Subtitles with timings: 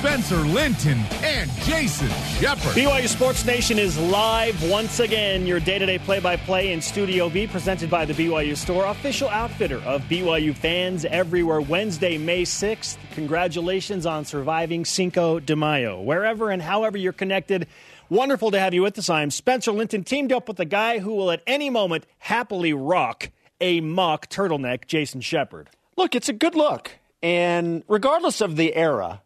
[0.00, 2.72] Spencer Linton and Jason Shepherd.
[2.72, 5.46] BYU Sports Nation is live once again.
[5.46, 8.86] Your day to day play by play in Studio B, presented by the BYU Store,
[8.86, 11.60] official outfitter of BYU fans everywhere.
[11.60, 12.96] Wednesday, May 6th.
[13.12, 16.00] Congratulations on surviving Cinco de Mayo.
[16.00, 17.66] Wherever and however you're connected,
[18.08, 19.10] wonderful to have you with us.
[19.10, 23.30] I'm Spencer Linton, teamed up with the guy who will at any moment happily rock
[23.60, 25.68] a mock turtleneck, Jason Shepherd.
[25.98, 26.92] Look, it's a good look.
[27.22, 29.20] And regardless of the era,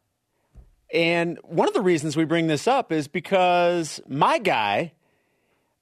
[0.94, 4.92] and one of the reasons we bring this up is because my guy,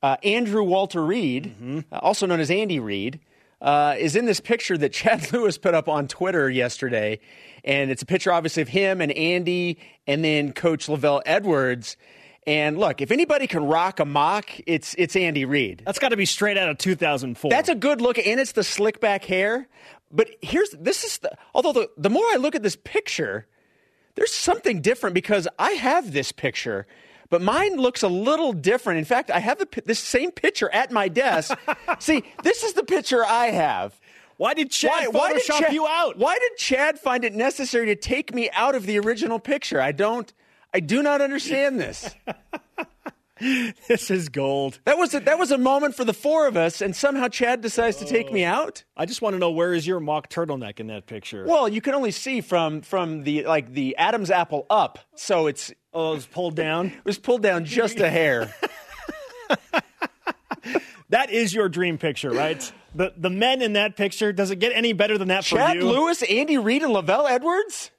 [0.02, 1.80] uh, Andrew Walter Reid, mm-hmm.
[1.92, 3.20] also known as Andy Reid,
[3.60, 7.20] uh, is in this picture that Chad Lewis put up on Twitter yesterday.
[7.62, 11.96] And it's a picture, obviously, of him and Andy and then Coach LaVell Edwards.
[12.46, 15.82] And look, if anybody can rock a mock, it's it's Andy Reid.
[15.86, 17.50] That's got to be straight out of 2004.
[17.50, 19.68] That's a good look, and it's the slick back hair.
[20.10, 23.46] But here's this is the although the, the more I look at this picture,
[24.14, 26.86] there's something different because I have this picture,
[27.30, 28.98] but mine looks a little different.
[28.98, 31.56] In fact, I have the, this same picture at my desk.
[31.98, 33.98] See, this is the picture I have.
[34.36, 36.18] Why did Chad why, why did Chad, you out?
[36.18, 39.80] Why did Chad find it necessary to take me out of the original picture?
[39.80, 40.32] I don't.
[40.74, 42.14] I do not understand this.
[43.88, 44.78] this is gold.
[44.84, 47.60] That was a, that was a moment for the four of us, and somehow Chad
[47.60, 48.50] decides to take me oh.
[48.50, 48.84] out.
[48.96, 51.44] I just want to know where is your mock turtleneck in that picture?
[51.46, 55.72] Well, you can only see from from the like the Adam's apple up, so it's
[55.92, 56.86] oh, it was pulled down.
[56.98, 58.54] it was pulled down just a hair.
[61.08, 62.72] that is your dream picture, right?
[62.94, 64.32] The the men in that picture.
[64.32, 65.80] Does it get any better than that Chad for you?
[65.80, 67.90] Chad Lewis, Andy Reid, and LaVell Edwards.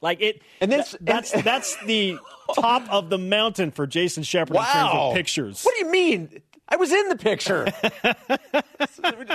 [0.00, 2.18] Like it, and this, th- that's and, that's the
[2.54, 4.62] top of the mountain for Jason Shepherd wow.
[4.62, 5.62] in terms of pictures.
[5.64, 6.42] What do you mean?
[6.68, 7.66] I was in the picture.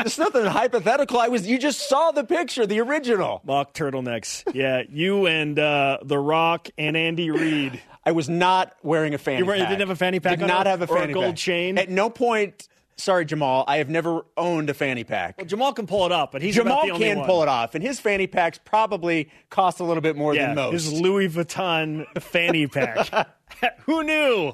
[0.05, 1.19] It's nothing hypothetical.
[1.19, 1.47] I was.
[1.47, 3.41] You just saw the picture, the original.
[3.45, 4.43] Mock turtlenecks.
[4.53, 7.81] Yeah, you and uh, The Rock and Andy Reid.
[8.05, 10.39] I was not wearing a fanny you, were, you didn't have a fanny pack.
[10.39, 11.35] Did not have a fanny or a gold pack.
[11.35, 11.77] chain.
[11.77, 13.63] At no point Sorry, Jamal.
[13.67, 15.37] I have never owned a fanny pack.
[15.37, 17.25] Well, Jamal can pull it up, but he's Jamal can one.
[17.27, 20.55] pull it off, and his fanny packs probably cost a little bit more yeah, than
[20.55, 20.73] most.
[20.73, 23.29] His Louis Vuitton fanny pack.
[23.85, 24.53] Who knew?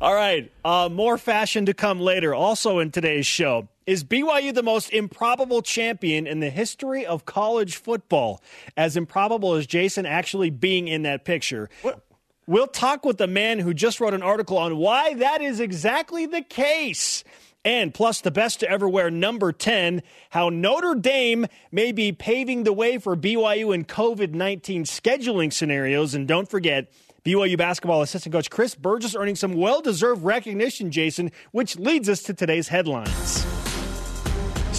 [0.00, 2.34] All right, uh, more fashion to come later.
[2.34, 7.76] Also in today's show, is BYU the most improbable champion in the history of college
[7.76, 8.42] football?
[8.76, 11.68] As improbable as Jason actually being in that picture.
[11.82, 12.04] What?
[12.46, 16.26] We'll talk with the man who just wrote an article on why that is exactly
[16.26, 17.24] the case.
[17.64, 22.64] And plus, the best to ever wear number 10, how Notre Dame may be paving
[22.64, 26.14] the way for BYU in COVID 19 scheduling scenarios.
[26.14, 26.92] And don't forget,
[27.24, 32.22] BYU basketball assistant coach Chris Burgess earning some well deserved recognition, Jason, which leads us
[32.24, 33.53] to today's headlines.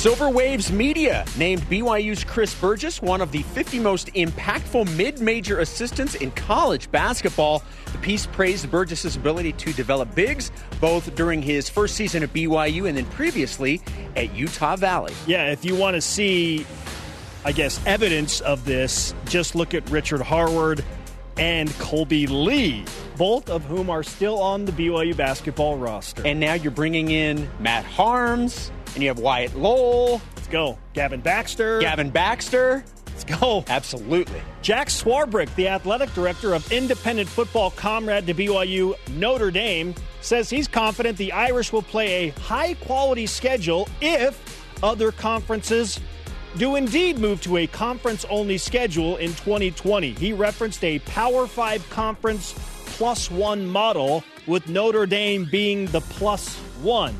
[0.05, 5.61] Silver Waves Media named BYU's Chris Burgess one of the 50 most impactful mid major
[5.61, 7.63] assistants in college basketball.
[7.91, 12.87] The piece praised Burgess's ability to develop bigs, both during his first season at BYU
[12.87, 13.81] and then previously
[14.15, 15.11] at Utah Valley.
[15.25, 16.67] Yeah, if you want to see,
[17.43, 20.85] I guess, evidence of this, just look at Richard Harward
[21.35, 22.85] and Kolby Lee,
[23.17, 26.21] both of whom are still on the BYU basketball roster.
[26.27, 30.21] And now you're bringing in Matt Haarms and you have Wyatt Lowell.
[30.35, 30.79] Let's go.
[30.93, 31.79] Gavin Baxter.
[31.79, 32.83] Gavin Baxter.
[33.07, 33.63] Let's go.
[33.67, 34.41] Absolutely.
[34.61, 40.67] Jack Swarbrick, the athletic director of independent football comrade to BYU Notre Dame, says he's
[40.67, 45.99] confident the Irish will play a high quality schedule if other conferences
[46.57, 50.13] do indeed move to a conference only schedule in 2020.
[50.13, 52.53] He referenced a Power 5 conference
[52.85, 57.15] plus one model, with Notre Dame being the plus one.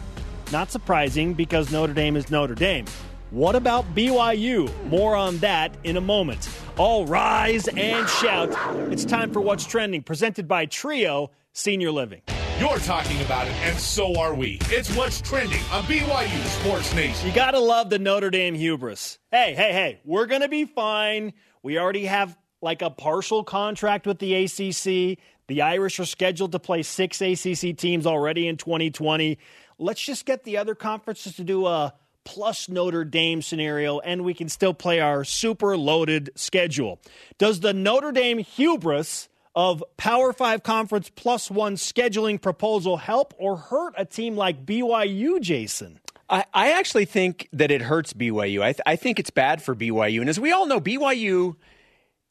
[0.52, 2.86] Not surprising because Notre Dame is Notre Dame.
[3.32, 4.70] What about BYU?
[4.88, 6.48] More on that in a moment.
[6.78, 8.56] All rise and shout.
[8.92, 12.22] It's time for What's Trending, presented by Trio Senior Living.
[12.60, 14.60] You're talking about it, and so are we.
[14.66, 17.28] It's What's Trending on BYU Sports Nation.
[17.28, 19.18] You got to love the Notre Dame hubris.
[19.32, 21.34] Hey, hey, hey, we're going to be fine.
[21.64, 25.20] We already have like a partial contract with the ACC.
[25.48, 29.38] The Irish are scheduled to play six ACC teams already in 2020.
[29.78, 31.94] Let's just get the other conferences to do a
[32.24, 37.00] plus Notre Dame scenario, and we can still play our super loaded schedule.
[37.38, 43.58] Does the Notre Dame hubris of Power Five Conference plus one scheduling proposal help or
[43.58, 46.00] hurt a team like BYU, Jason?
[46.30, 48.62] I, I actually think that it hurts BYU.
[48.62, 50.22] I, th- I think it's bad for BYU.
[50.22, 51.56] And as we all know, BYU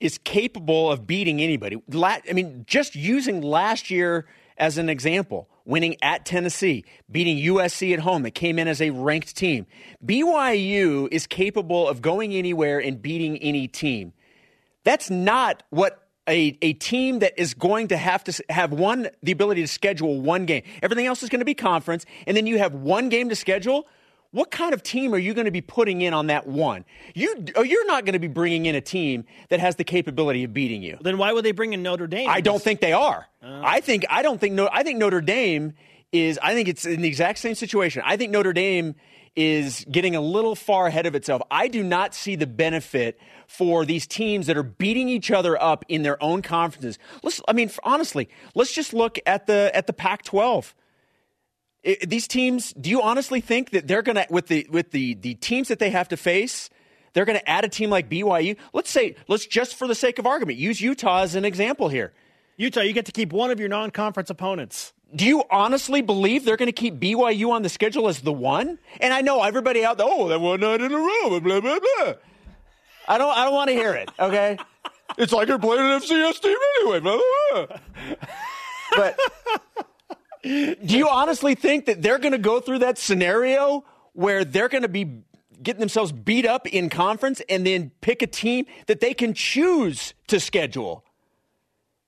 [0.00, 1.80] is capable of beating anybody.
[1.88, 4.26] La- I mean, just using last year
[4.58, 8.90] as an example, winning at Tennessee, beating USC at home that came in as a
[8.90, 9.66] ranked team.
[10.04, 14.12] BYU is capable of going anywhere and beating any team.
[14.84, 19.32] That's not what a, a team that is going to have to have one the
[19.32, 20.62] ability to schedule one game.
[20.82, 23.86] Everything else is going to be conference, and then you have one game to schedule.
[24.34, 26.84] What kind of team are you going to be putting in on that one?
[27.14, 30.42] You oh, you're not going to be bringing in a team that has the capability
[30.42, 30.98] of beating you.
[31.00, 32.28] Then why would they bring in Notre Dame?
[32.28, 33.28] I don't think they are.
[33.40, 34.68] Uh, I think I don't think no.
[34.72, 35.74] I think Notre Dame
[36.10, 36.40] is.
[36.42, 38.02] I think it's in the exact same situation.
[38.04, 38.96] I think Notre Dame
[39.36, 41.40] is getting a little far ahead of itself.
[41.48, 45.84] I do not see the benefit for these teams that are beating each other up
[45.88, 46.98] in their own conferences.
[47.22, 50.74] Let's, I mean, honestly, let's just look at the at the Pac-12.
[51.84, 55.14] It, these teams, do you honestly think that they're going to with the with the
[55.14, 56.70] the teams that they have to face,
[57.12, 58.56] they're going to add a team like BYU?
[58.72, 62.12] Let's say, let's just for the sake of argument, use Utah as an example here.
[62.56, 66.56] Utah, you get to keep one of your non-conference opponents do you honestly believe they're
[66.56, 68.78] going to keep BYU on the schedule as the one?
[69.00, 71.78] And I know everybody out there, oh, that one night in a row, blah blah
[71.78, 72.14] blah.
[73.06, 74.10] I don't, I don't want to hear it.
[74.18, 74.58] Okay,
[75.18, 77.20] it's like you're playing an FCS team anyway, blah
[77.52, 77.66] blah.
[77.66, 77.76] blah.
[78.96, 79.18] But
[80.44, 84.82] do you honestly think that they're going to go through that scenario where they're going
[84.82, 85.22] to be
[85.62, 90.14] getting themselves beat up in conference and then pick a team that they can choose
[90.26, 91.04] to schedule?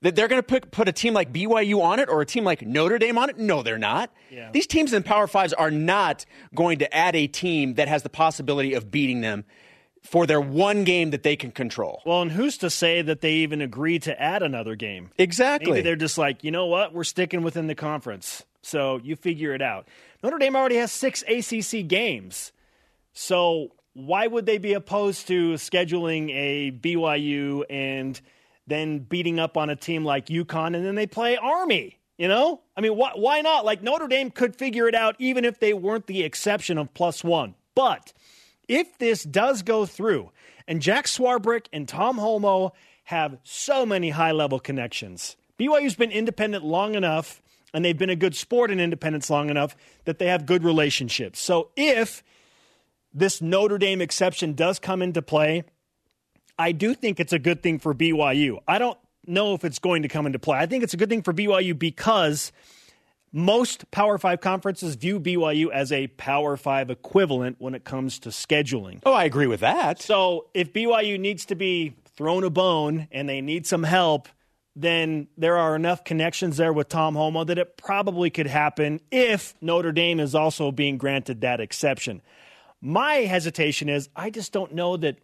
[0.03, 2.45] That they're going to put, put a team like BYU on it or a team
[2.45, 3.39] like Notre Dame on it?
[3.39, 4.13] No, they're not.
[4.31, 4.51] Yeah.
[4.53, 8.11] These teams in Power Fives are not going to add a team that has the
[8.11, 9.45] possibility of beating them
[10.07, 12.03] for their one game that they can control.
[12.07, 15.11] Well, and who's to say that they even agree to add another game?
[15.19, 15.73] Exactly.
[15.73, 16.93] Maybe they're just like, you know what?
[16.93, 18.45] We're sticking within the conference.
[18.63, 19.89] So you figure it out.
[20.23, 22.53] Notre Dame already has six ACC games.
[23.13, 28.21] So why would they be opposed to scheduling a BYU and–
[28.67, 31.99] then beating up on a team like UConn, and then they play Army.
[32.19, 33.67] You know, I mean, why, why not?
[33.67, 37.23] Like Notre Dame could figure it out even if they weren't the exception of plus
[37.23, 37.55] one.
[37.75, 38.15] But
[38.69, 40.31] if this does go through,
[40.69, 42.73] and Jack Swarbrick and Tom Holmoe
[43.05, 47.41] have so many high level connections, BYU's been independent long enough,
[47.73, 51.41] and they've been a good sport in independence long enough that they have good relationships.
[51.41, 52.23] So if
[53.15, 55.65] this Notre Dame exception does come into play,
[56.59, 58.59] I do think it's a good thing for BYU.
[58.67, 60.59] I don't know if it's going to come into play.
[60.59, 62.53] I think it's a good thing for BYU because
[63.37, 68.31] most Power Five conferences view BYU as a Power Five equivalent when it comes to
[68.31, 69.01] scheduling.
[69.05, 70.01] Oh, I agree with that.
[70.01, 74.29] So if BYU needs to be thrown a bone and they need some help,
[74.75, 79.55] then there are enough connections there with Tom Holmoe that it probably could happen if
[79.61, 82.23] Notre Dame is also being granted that exception.
[82.81, 85.19] My hesitation is I just don't know that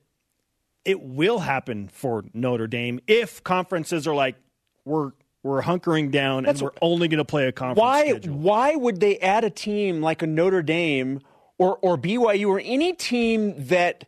[0.85, 4.37] it will happen for Notre Dame if conferences are like
[4.85, 5.12] we're
[5.43, 7.79] we're hunkering down That's and we're only going to play a conference.
[7.81, 8.35] Why schedule.
[8.35, 11.21] why would they add a team like a Notre Dame
[11.59, 14.05] or or BYU or any team that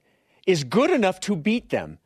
[0.46, 1.98] is good enough to beat them?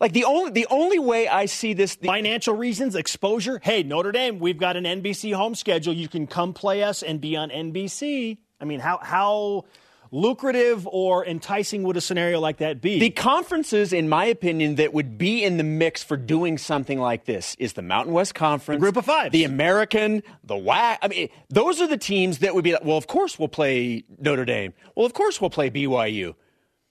[0.00, 3.60] Like the only the only way I see this the- financial reasons, exposure.
[3.62, 5.92] Hey, Notre Dame, we've got an NBC home schedule.
[5.92, 8.38] You can come play us and be on NBC.
[8.60, 9.64] I mean, how how
[10.12, 13.00] lucrative or enticing would a scenario like that be?
[13.00, 17.24] The conferences, in my opinion, that would be in the mix for doing something like
[17.24, 20.98] this is the Mountain West Conference, the Group of Five, the American, the WAC.
[21.02, 24.04] I mean, those are the teams that would be like, well, of course we'll play
[24.20, 24.74] Notre Dame.
[24.94, 26.34] Well, of course we'll play BYU.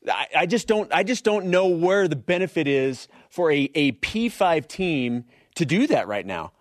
[0.09, 0.91] I, I just don't.
[0.91, 5.25] I just don't know where the benefit is for a, a P5 team
[5.55, 6.53] to do that right now.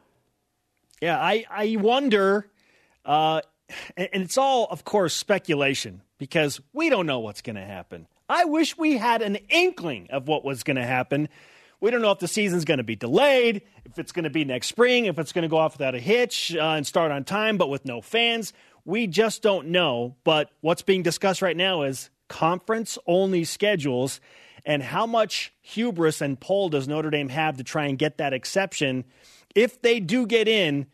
[1.00, 2.46] Yeah, I I wonder.
[3.02, 3.40] Uh,
[3.96, 8.06] and it's all, of course, speculation because we don't know what's going to happen.
[8.28, 11.30] I wish we had an inkling of what was going to happen.
[11.80, 14.44] We don't know if the season's going to be delayed, if it's going to be
[14.44, 17.24] next spring, if it's going to go off without a hitch uh, and start on
[17.24, 18.52] time, but with no fans.
[18.84, 20.14] We just don't know.
[20.22, 24.20] But what's being discussed right now is conference only schedules
[24.66, 28.34] and how much hubris and pull does Notre Dame have to try and get that
[28.34, 29.04] exception.
[29.54, 30.86] If they do get in,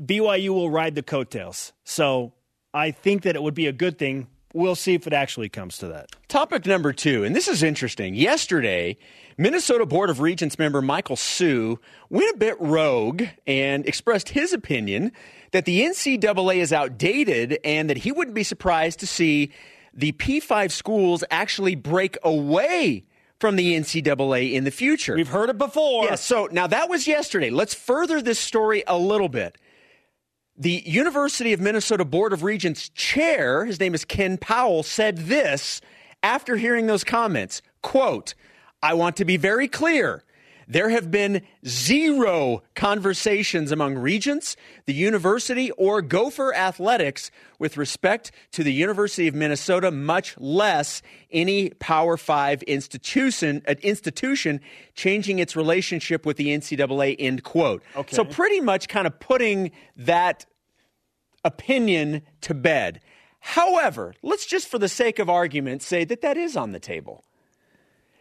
[0.00, 1.72] BYU will ride the coattails.
[1.84, 2.34] So
[2.74, 5.78] I think that it would be a good thing we'll see if it actually comes
[5.78, 6.10] to that.
[6.28, 8.14] Topic number two, and this is interesting.
[8.14, 8.96] Yesterday,
[9.36, 11.78] Minnesota Board of Regents member Michael Hsu
[12.10, 15.12] went a bit rogue and expressed his opinion
[15.52, 19.52] that the NCAA is outdated and that he wouldn't be surprised to see
[19.94, 23.04] the P5 schools actually break away
[23.38, 25.14] from the NCAA in the future.
[25.14, 26.04] We've heard it before.
[26.04, 27.50] Yeah, so now that was yesterday.
[27.50, 29.56] Let's further this story a little bit
[30.58, 35.80] the University of Minnesota Board of Regents chair, his name is Ken Powell, said this
[36.22, 37.62] after hearing those comments.
[37.80, 38.34] Quote,
[38.82, 40.24] I want to be very clear.
[40.70, 48.62] There have been zero conversations among regents, the university, or Gopher athletics with respect to
[48.62, 51.00] the University of Minnesota, much less
[51.32, 54.60] any Power Five institution, uh, institution
[54.94, 57.82] changing its relationship with the NCAA, end quote.
[57.96, 58.14] Okay.
[58.14, 60.44] So, pretty much kind of putting that
[61.46, 63.00] opinion to bed.
[63.40, 67.24] However, let's just for the sake of argument say that that is on the table.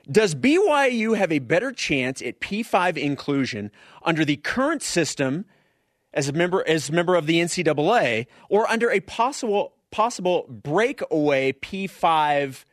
[0.10, 3.72] Does BYU have a better chance at P5 inclusion
[4.04, 5.46] under the current system
[6.14, 11.52] as a member as a member of the NCAA or under a possible possible breakaway
[11.52, 12.64] P5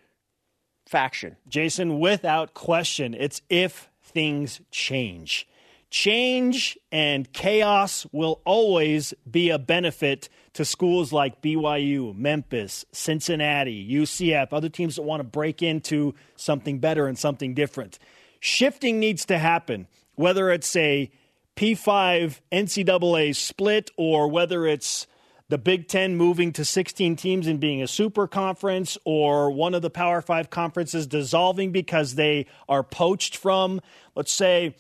[0.87, 1.37] faction?
[1.49, 5.49] Jason, without question, it's if things change.
[5.95, 14.49] Change and chaos will always be a benefit to schools like BYU, Memphis, Cincinnati, UCF,
[14.51, 18.01] other teams that want to break into something better and something different.
[18.41, 19.87] Shifting needs to happen,
[20.17, 21.13] whether it's a
[21.55, 25.07] P5 NCAA split or whether it's
[25.49, 29.83] the Big Ten moving to 16 teams and being a super conference, or one of
[29.83, 33.81] the Power Five conferences dissolving because they are poached from,
[34.17, 34.75] let's say,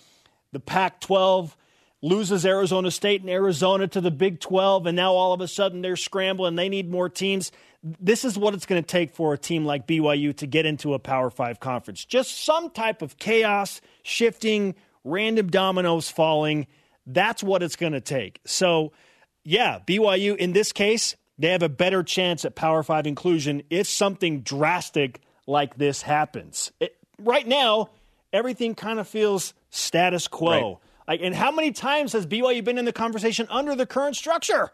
[0.54, 1.54] the Pac 12
[2.00, 5.82] loses Arizona State and Arizona to the Big 12, and now all of a sudden
[5.82, 6.54] they're scrambling.
[6.54, 7.50] They need more teams.
[7.82, 10.94] This is what it's going to take for a team like BYU to get into
[10.94, 12.04] a Power Five conference.
[12.04, 16.66] Just some type of chaos, shifting, random dominoes falling.
[17.06, 18.40] That's what it's going to take.
[18.44, 18.92] So,
[19.42, 23.86] yeah, BYU in this case, they have a better chance at Power Five inclusion if
[23.86, 26.70] something drastic like this happens.
[26.80, 27.90] It, right now,
[28.32, 30.50] everything kind of feels status quo.
[30.50, 30.78] Right.
[31.06, 34.70] Like, and how many times has BYU been in the conversation under the current structure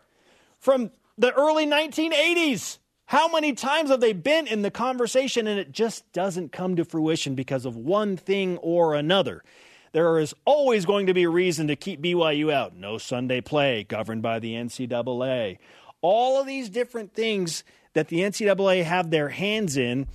[0.58, 2.78] from the early 1980s?
[3.06, 6.84] How many times have they been in the conversation and it just doesn't come to
[6.84, 9.42] fruition because of one thing or another?
[9.92, 12.76] There is always going to be a reason to keep BYU out.
[12.76, 15.58] No Sunday play, governed by the NCAA.
[16.00, 17.64] All of these different things
[17.94, 20.06] that the NCAA have their hands in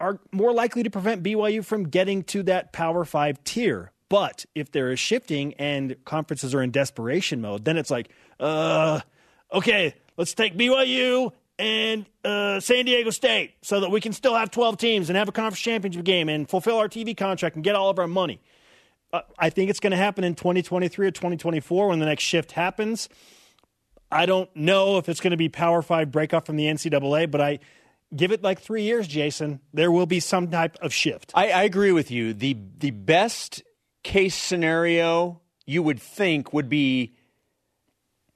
[0.00, 3.92] are more likely to prevent BYU from getting to that Power Five tier.
[4.08, 8.08] But if there is shifting and conferences are in desperation mode, then it's like,
[8.40, 9.00] uh,
[9.52, 14.50] okay, let's take BYU and uh, San Diego State so that we can still have
[14.50, 17.74] 12 teams and have a conference championship game and fulfill our TV contract and get
[17.74, 18.40] all of our money.
[19.12, 22.52] Uh, I think it's going to happen in 2023 or 2024 when the next shift
[22.52, 23.08] happens.
[24.10, 27.40] I don't know if it's going to be Power Five breakoff from the NCAA, but
[27.40, 27.58] I
[28.14, 29.60] give it like three years, Jason.
[29.72, 31.32] There will be some type of shift.
[31.34, 32.34] I, I agree with you.
[32.34, 33.62] The the best
[34.02, 37.14] case scenario you would think would be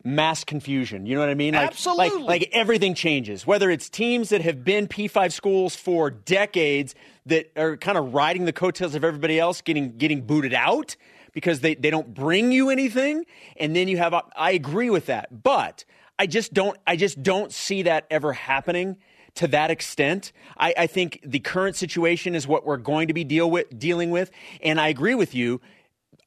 [0.04, 1.06] mass confusion.
[1.06, 1.54] You know what I mean?
[1.54, 2.22] Like, Absolutely.
[2.22, 3.46] Like, like everything changes.
[3.46, 6.94] Whether it's teams that have been P5 schools for decades
[7.26, 10.96] that are kind of riding the coattails of everybody else getting getting booted out
[11.32, 13.24] because they, they don't bring you anything.
[13.56, 15.42] And then you have I agree with that.
[15.42, 15.84] But
[16.18, 18.98] I just don't I just don't see that ever happening
[19.34, 20.32] to that extent.
[20.58, 24.10] I, I think the current situation is what we're going to be deal with, dealing
[24.10, 24.30] with.
[24.62, 25.60] And I agree with you.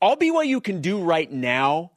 [0.01, 1.91] All BYU can do right now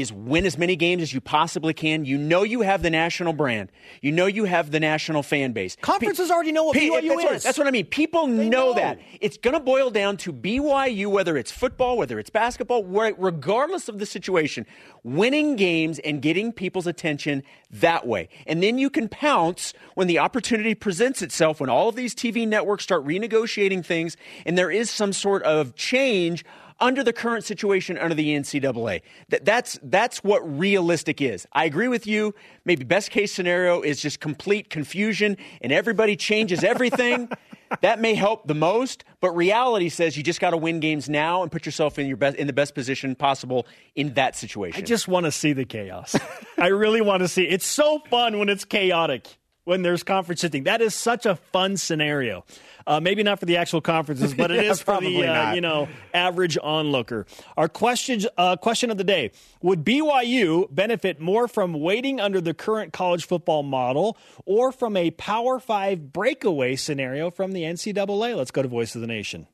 [0.00, 2.04] is win as many games as you possibly can.
[2.04, 3.70] You know you have the national brand.
[4.00, 5.76] You know you have the national fan base.
[5.80, 7.42] Conferences already know what Pe- BYU that's What, is.
[7.42, 7.86] that's what I mean.
[7.86, 8.74] People know, know.
[8.74, 8.98] that.
[9.20, 13.88] It's going to boil down to BYU, whether it's football, whether it's basketball, where, regardless
[13.88, 14.66] of the situation,
[15.02, 18.28] winning games and getting people's attention that way.
[18.46, 22.46] And then you can pounce when the opportunity presents itself, when all of these TV
[22.46, 24.16] networks start renegotiating things
[24.46, 26.44] and there is some sort of change
[26.80, 29.02] under the current situation under the NCAA.
[29.28, 31.46] That, that's that's what realistic is.
[31.52, 32.34] I agree with you.
[32.64, 37.28] Maybe best case scenario is just complete confusion and everybody changes everything.
[37.82, 41.42] that may help the most, but reality says you just got to win games now
[41.42, 44.82] and put yourself in your best in the best position possible in that situation.
[44.82, 46.16] I just want to see the chaos.
[46.58, 47.44] I really want to see.
[47.44, 49.36] It's so fun when it's chaotic.
[49.64, 52.44] When there's conference shifting, that is such a fun scenario.
[52.86, 55.52] Uh, maybe not for the actual conferences, but it Yeah, is for the probably uh,
[55.54, 57.26] you know average onlooker.
[57.56, 62.54] Our question uh, question of the day: Would BYU benefit more from waiting under the
[62.54, 68.36] current college football model, or from a Power Five breakaway scenario from the NCAA?
[68.36, 69.46] Let's go to Voice of the Nation.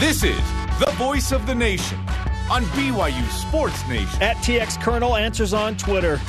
[0.00, 0.36] This is
[0.80, 1.98] the voice of the nation
[2.50, 4.20] on BYU Sports Nation.
[4.20, 6.20] At TX Colonel answers on Twitter.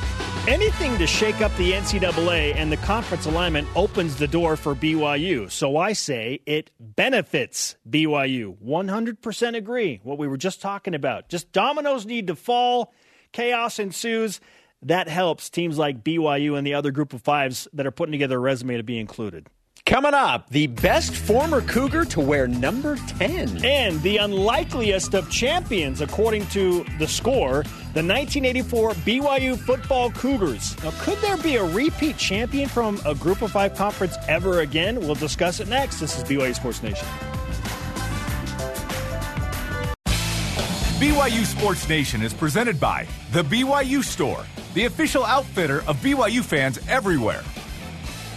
[0.47, 5.49] Anything to shake up the NCAA and the conference alignment opens the door for BYU.
[5.49, 8.55] So I say it benefits BYU.
[8.63, 10.01] 100% agree.
[10.03, 11.29] What we were just talking about.
[11.29, 12.93] Just dominoes need to fall,
[13.31, 14.39] chaos ensues.
[14.83, 18.35] That helps teams like BYU and the other group of fives that are putting together
[18.35, 19.47] a resume to be included.
[19.85, 23.63] Coming up, the best former Cougar to wear number 10.
[23.63, 27.61] And the unlikeliest of champions, according to the score,
[27.93, 30.75] the 1984 BYU football Cougars.
[30.83, 34.99] Now, could there be a repeat champion from a Group of Five conference ever again?
[34.99, 35.99] We'll discuss it next.
[35.99, 37.07] This is BYU Sports Nation.
[40.97, 46.79] BYU Sports Nation is presented by The BYU Store, the official outfitter of BYU fans
[46.87, 47.43] everywhere.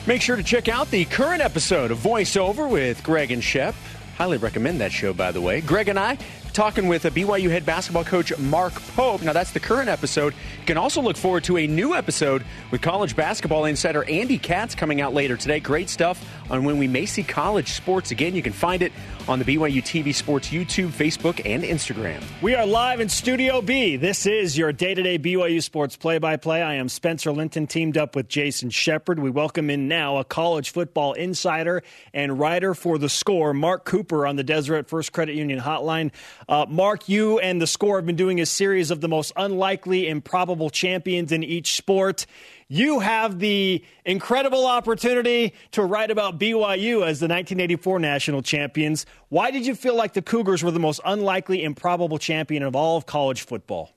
[0.09, 3.75] Make sure to check out the current episode of VoiceOver with Greg and Shep.
[4.17, 5.61] Highly recommend that show, by the way.
[5.61, 6.17] Greg and I
[6.53, 9.23] talking with a BYU head basketball coach Mark Pope.
[9.23, 10.35] Now, that's the current episode.
[10.61, 14.75] You can also look forward to a new episode with college basketball insider Andy Katz
[14.75, 15.61] coming out later today.
[15.61, 18.35] Great stuff on when we may see college sports again.
[18.35, 18.93] You can find it
[19.29, 22.23] on the BYU TV Sports YouTube, Facebook, and Instagram.
[22.41, 23.97] We are live in Studio B.
[23.97, 26.63] This is your day to day BYU Sports play by play.
[26.63, 29.19] I am Spencer Linton, teamed up with Jason Shepherd.
[29.19, 31.83] We welcome in now a college football insider
[32.15, 36.11] and writer for the score, Mark Cooper, on the Deseret First Credit Union hotline.
[36.49, 40.09] Uh, Mark, you and the score have been doing a series of the most unlikely,
[40.09, 42.27] improbable champions in each sport
[42.69, 49.07] you have the incredible opportunity to write about BYU as the 1984 national champions.
[49.31, 52.99] Why did you feel like the Cougars were the most unlikely, improbable champion of all
[52.99, 53.93] of college football?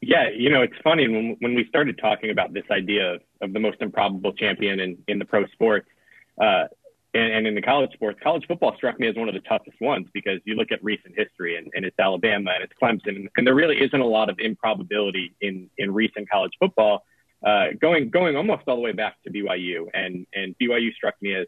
[0.00, 3.52] Yeah, you know, it's funny when, when we started talking about this idea of, of
[3.52, 5.88] the most improbable champion in, in the pro sports,
[6.40, 6.64] uh,
[7.18, 9.80] and, and, in the college sports, college football struck me as one of the toughest
[9.80, 13.28] ones because you look at recent history and, and it's Alabama and it's Clemson, and,
[13.36, 17.04] and there really isn't a lot of improbability in, in recent college football.
[17.46, 21.34] Uh, going going almost all the way back to BYU, and and BYU struck me
[21.34, 21.46] as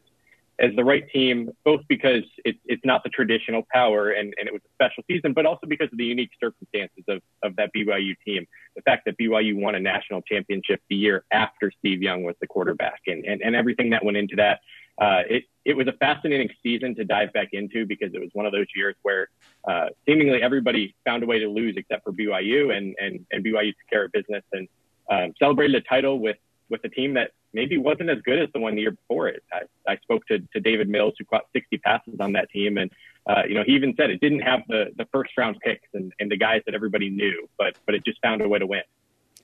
[0.60, 4.52] as the right team, both because it's it's not the traditional power and, and it
[4.52, 8.14] was a special season, but also because of the unique circumstances of, of that BYU
[8.24, 8.46] team.
[8.76, 12.46] The fact that BYU won a national championship the year after Steve Young was the
[12.46, 14.60] quarterback and, and, and everything that went into that.
[15.00, 18.44] Uh, it, it was a fascinating season to dive back into because it was one
[18.44, 19.28] of those years where
[19.66, 23.68] uh, seemingly everybody found a way to lose except for BYU and, and, and BYU
[23.68, 24.44] took care of business.
[24.52, 24.68] And
[25.10, 26.36] um, celebrated a title with
[26.70, 29.42] with a team that maybe wasn't as good as the one the year before it.
[29.52, 32.90] I, I spoke to, to David Mills, who caught 60 passes on that team, and
[33.26, 36.12] uh, you know he even said it didn't have the the first round picks and,
[36.18, 38.82] and the guys that everybody knew, but but it just found a way to win.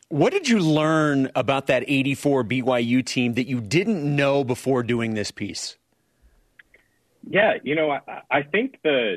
[0.09, 5.15] What did you learn about that 84 BYU team that you didn't know before doing
[5.15, 5.77] this piece?
[7.29, 9.17] Yeah, you know, I, I think the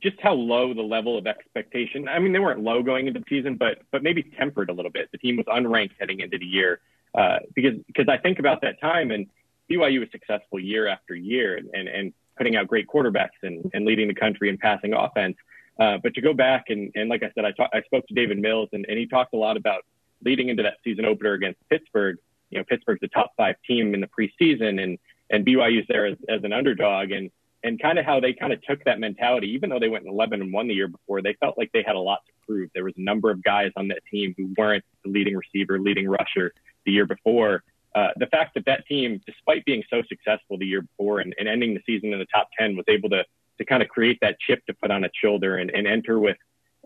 [0.00, 2.08] just how low the level of expectation.
[2.08, 4.92] I mean, they weren't low going into the season, but but maybe tempered a little
[4.92, 5.10] bit.
[5.10, 6.80] The team was unranked heading into the year
[7.14, 9.26] uh, because because I think about that time and
[9.70, 13.84] BYU was successful year after year and and, and putting out great quarterbacks and, and
[13.84, 15.36] leading the country in passing offense.
[15.78, 18.14] Uh, but to go back and, and like I said, I, talk, I spoke to
[18.14, 19.84] David Mills and, and he talked a lot about
[20.24, 22.16] leading into that season opener against Pittsburgh.
[22.50, 24.98] You know, Pittsburgh's a top five team in the preseason and
[25.30, 27.30] and BYU's there as, as an underdog and
[27.64, 30.40] and kind of how they kind of took that mentality, even though they went 11
[30.40, 32.70] and one the year before, they felt like they had a lot to prove.
[32.72, 36.08] There was a number of guys on that team who weren't the leading receiver, leading
[36.08, 36.54] rusher
[36.88, 37.62] the year before.
[37.94, 41.46] Uh, the fact that that team, despite being so successful the year before and, and
[41.46, 43.24] ending the season in the top 10, was able to
[43.58, 46.36] to kind of create that chip to put on its shoulder and, and enter with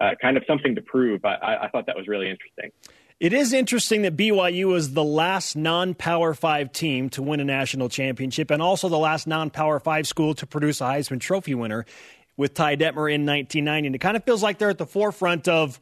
[0.00, 1.22] uh, kind of something to prove.
[1.22, 2.70] I, I thought that was really interesting.
[3.20, 7.44] It is interesting that BYU was the last non Power Five team to win a
[7.44, 11.54] national championship and also the last non Power Five school to produce a Heisman Trophy
[11.54, 11.84] winner
[12.36, 13.86] with Ty Detmer in 1990.
[13.86, 15.78] And it kind of feels like they're at the forefront of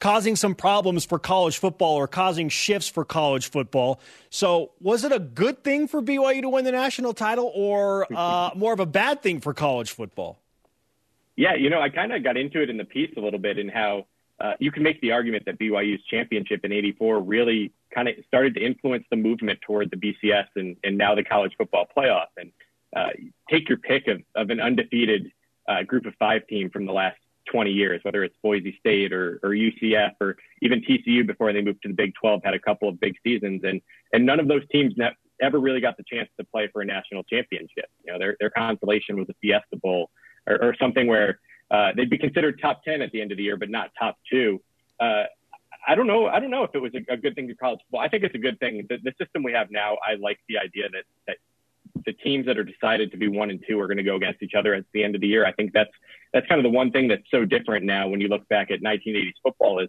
[0.00, 4.00] causing some problems for college football or causing shifts for college football.
[4.30, 8.50] So, was it a good thing for BYU to win the national title or uh,
[8.54, 10.38] more of a bad thing for college football?
[11.36, 13.58] Yeah, you know, I kind of got into it in the piece a little bit
[13.58, 14.06] in how
[14.40, 18.54] uh, you can make the argument that BYU's championship in 84 really kind of started
[18.54, 22.26] to influence the movement toward the BCS and, and now the college football playoff.
[22.36, 22.52] And
[22.94, 23.10] uh,
[23.50, 25.32] take your pick of, of an undefeated
[25.68, 27.16] uh, group of five team from the last
[27.50, 31.82] 20 years, whether it's Boise State or, or UCF or even TCU before they moved
[31.82, 33.62] to the Big 12 had a couple of big seasons.
[33.64, 33.80] And,
[34.12, 36.84] and none of those teams ne- ever really got the chance to play for a
[36.84, 37.86] national championship.
[38.04, 40.10] You know, their, their consolation was a Fiesta Bowl
[40.46, 43.44] or, or something where uh, they'd be considered top 10 at the end of the
[43.44, 44.60] year, but not top two.
[45.00, 45.24] Uh,
[45.86, 46.26] I don't know.
[46.26, 48.00] I don't know if it was a, a good thing for college football.
[48.00, 48.86] I think it's a good thing.
[48.88, 51.36] The, the system we have now, I like the idea that, that
[52.04, 54.42] the teams that are decided to be one and two are going to go against
[54.42, 55.46] each other at the end of the year.
[55.46, 55.90] I think that's
[56.32, 58.82] that's kind of the one thing that's so different now when you look back at
[58.82, 59.88] 1980s football is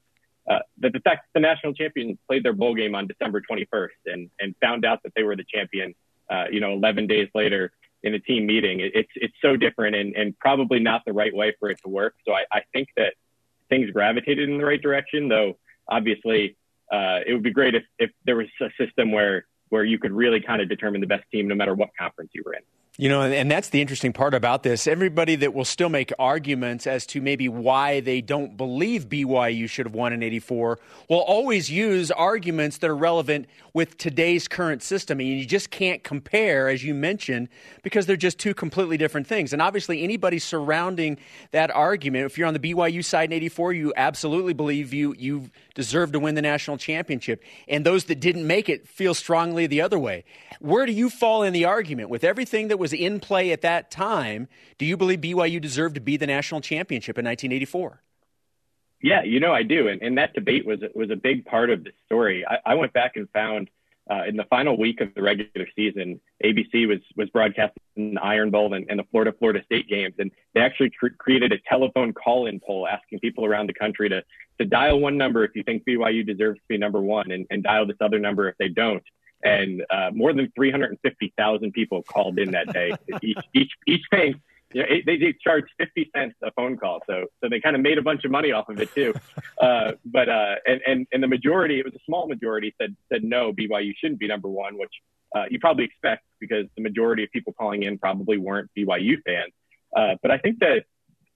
[0.49, 4.29] uh, that the fact the national champions played their bowl game on December 21st and
[4.39, 5.95] and found out that they were the champion,
[6.29, 7.71] uh, you know, 11 days later
[8.03, 8.79] in a team meeting.
[8.79, 11.89] It, it's it's so different and, and probably not the right way for it to
[11.89, 12.15] work.
[12.25, 13.15] So I, I think that
[13.69, 16.55] things gravitated in the right direction, though obviously
[16.91, 20.11] uh, it would be great if, if there was a system where where you could
[20.11, 22.61] really kind of determine the best team no matter what conference you were in.
[22.97, 24.87] You know, and that's the interesting part about this.
[24.87, 29.85] Everybody that will still make arguments as to maybe why they don't believe BYU should
[29.85, 30.79] have won in 84
[31.09, 35.19] will always use arguments that are relevant with today's current system.
[35.19, 37.49] And you just can't compare, as you mentioned,
[37.83, 39.51] because they're just two completely different things.
[39.51, 41.17] And obviously, anybody surrounding
[41.51, 45.49] that argument, if you're on the BYU side in 84, you absolutely believe you, you
[45.73, 47.43] deserve to win the national championship.
[47.67, 50.23] And those that didn't make it feel strongly the other way.
[50.61, 52.09] Where do you fall in the argument?
[52.09, 56.01] With everything that was in play at that time, do you believe BYU deserved to
[56.01, 58.01] be the national championship in 1984?
[59.01, 61.83] Yeah, you know I do, and, and that debate was was a big part of
[61.83, 62.45] the story.
[62.47, 63.69] I, I went back and found
[64.09, 68.51] uh, in the final week of the regular season, ABC was was broadcasting the Iron
[68.51, 72.13] Bowl and, and the Florida Florida State games, and they actually cr- created a telephone
[72.13, 74.23] call-in poll asking people around the country to
[74.59, 77.63] to dial one number if you think BYU deserves to be number one, and, and
[77.63, 79.03] dial this other number if they don't
[79.43, 82.93] and uh, more than 350,000 people called in that day.
[83.21, 84.41] each each each paying,
[84.73, 87.81] you know, they, they charged 50 cents a phone call, so so they kind of
[87.81, 89.13] made a bunch of money off of it too.
[89.61, 93.23] Uh, but uh, and and and the majority, it was a small majority, said said
[93.23, 94.91] no, BYU shouldn't be number one, which
[95.33, 99.53] uh, you probably expect because the majority of people calling in probably weren't BYU fans.
[99.95, 100.83] Uh, but I think that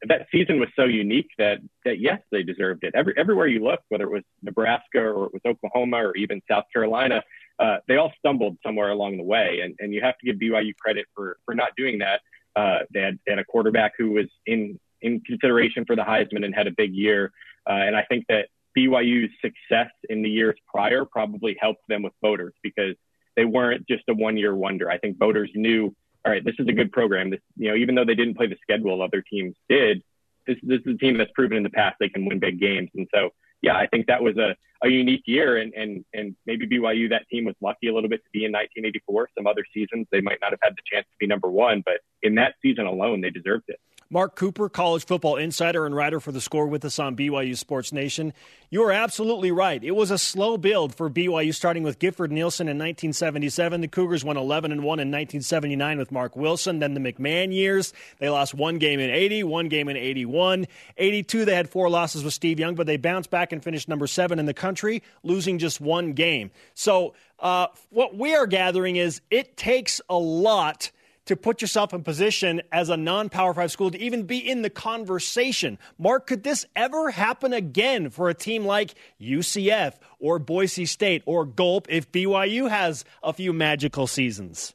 [0.04, 2.94] that season was so unique that that yes, they deserved it.
[2.96, 6.66] Every everywhere you look, whether it was Nebraska or it was Oklahoma or even South
[6.72, 7.24] Carolina,
[7.60, 10.76] uh, they all stumbled somewhere along the way, and and you have to give BYU
[10.78, 12.22] credit for for not doing that.
[12.56, 16.44] Uh, they, had, they had a quarterback who was in in consideration for the Heisman
[16.44, 17.32] and had a big year,
[17.70, 22.14] uh, and I think that BYU's success in the years prior probably helped them with
[22.22, 22.96] voters because
[23.36, 24.90] they weren't just a one year wonder.
[24.90, 25.96] I think voters knew,
[26.26, 27.30] all right, this is a good program.
[27.30, 30.04] This, you know, even though they didn't play the schedule other teams did,
[30.48, 32.90] this, this is a team that's proven in the past they can win big games.
[32.96, 36.68] And so yeah, I think that was a, a unique year, and, and and maybe
[36.68, 39.30] BYU that team was lucky a little bit to be in 1984.
[39.38, 42.00] Some other seasons they might not have had the chance to be number one, but
[42.24, 43.80] in that season alone, they deserved it.
[44.12, 47.94] Mark Cooper, college football insider and writer for the score with us on BYU Sports
[47.94, 48.34] Nation.
[48.72, 49.84] You are absolutely right.
[49.84, 53.82] It was a slow build for BYU, starting with Gifford Nielsen in 1977.
[53.82, 56.80] The Cougars won 11 and 1 in 1979 with Marc Wilson.
[56.80, 60.66] Then the McMahon years, they lost one game in 80, one game in 81.
[60.98, 64.08] 82, they had four losses with Steve Young, but they bounced back and finished number
[64.08, 66.50] seven in the country, losing just one game.
[66.74, 70.90] So, uh, what we are gathering is it takes a lot
[71.30, 74.64] to put yourself in position as a non Power Five school to even be in
[74.64, 75.78] the conversation.
[76.00, 81.46] Mark, could this ever happen again for a team like UCF or Boise State or
[81.46, 84.74] Gulp if BYU has a few magical seasons?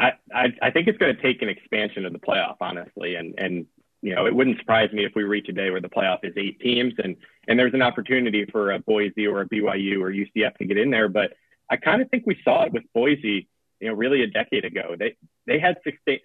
[0.00, 3.34] I, I, I think it's going to take an expansion of the playoff, honestly, and
[3.38, 3.66] and
[4.02, 6.32] you know it wouldn't surprise me if we reach a day where the playoff is
[6.36, 7.14] eight teams and
[7.46, 10.90] and there's an opportunity for a Boise or a BYU or UCF to get in
[10.90, 11.34] there, but
[11.70, 13.46] I kind of think we saw it with Boise
[13.80, 14.94] you know, really a decade ago.
[14.98, 15.16] They
[15.46, 15.76] they had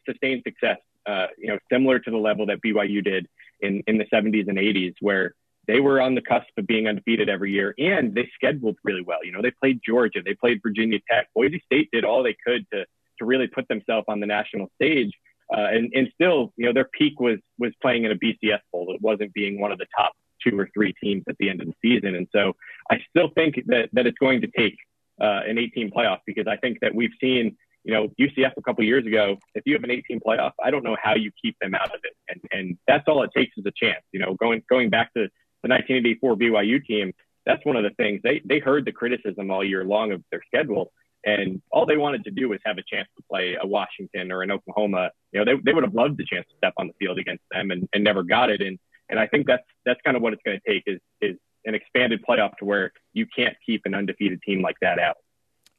[0.07, 3.27] sustained success, uh, you know, similar to the level that BYU did
[3.61, 5.33] in in the 70s and 80s, where
[5.67, 9.23] they were on the cusp of being undefeated every year, and they scheduled really well.
[9.23, 11.27] You know, they played Georgia, they played Virginia Tech.
[11.33, 12.85] Boise State did all they could to
[13.19, 15.11] to really put themselves on the national stage.
[15.55, 18.93] Uh, and, and still, you know, their peak was was playing in a BCS bowl.
[18.93, 20.13] It wasn't being one of the top
[20.45, 22.15] two or three teams at the end of the season.
[22.15, 22.53] And so,
[22.91, 24.75] I still think that that it's going to take
[25.21, 28.83] uh, an 18 playoff because I think that we've seen, you know, UCF a couple
[28.83, 29.37] years ago.
[29.53, 32.01] If you have an 18 playoff, I don't know how you keep them out of
[32.03, 34.03] it, and and that's all it takes is a chance.
[34.11, 35.27] You know, going going back to
[35.63, 37.13] the 1984 BYU team,
[37.45, 40.41] that's one of the things they they heard the criticism all year long of their
[40.47, 40.91] schedule.
[41.27, 44.43] And all they wanted to do was have a chance to play a Washington or
[44.43, 45.09] an Oklahoma.
[45.31, 47.43] You know, they, they would have loved the chance to step on the field against
[47.51, 48.61] them and, and never got it.
[48.61, 48.77] And
[49.09, 51.75] and I think that's that's kind of what it's going to take is is an
[51.75, 55.17] expanded playoff to where you can't keep an undefeated team like that out.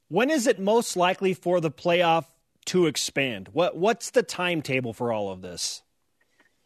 [0.08, 2.26] When is it most likely for the playoff
[2.66, 3.48] to expand?
[3.52, 5.82] What what's the timetable for all of this?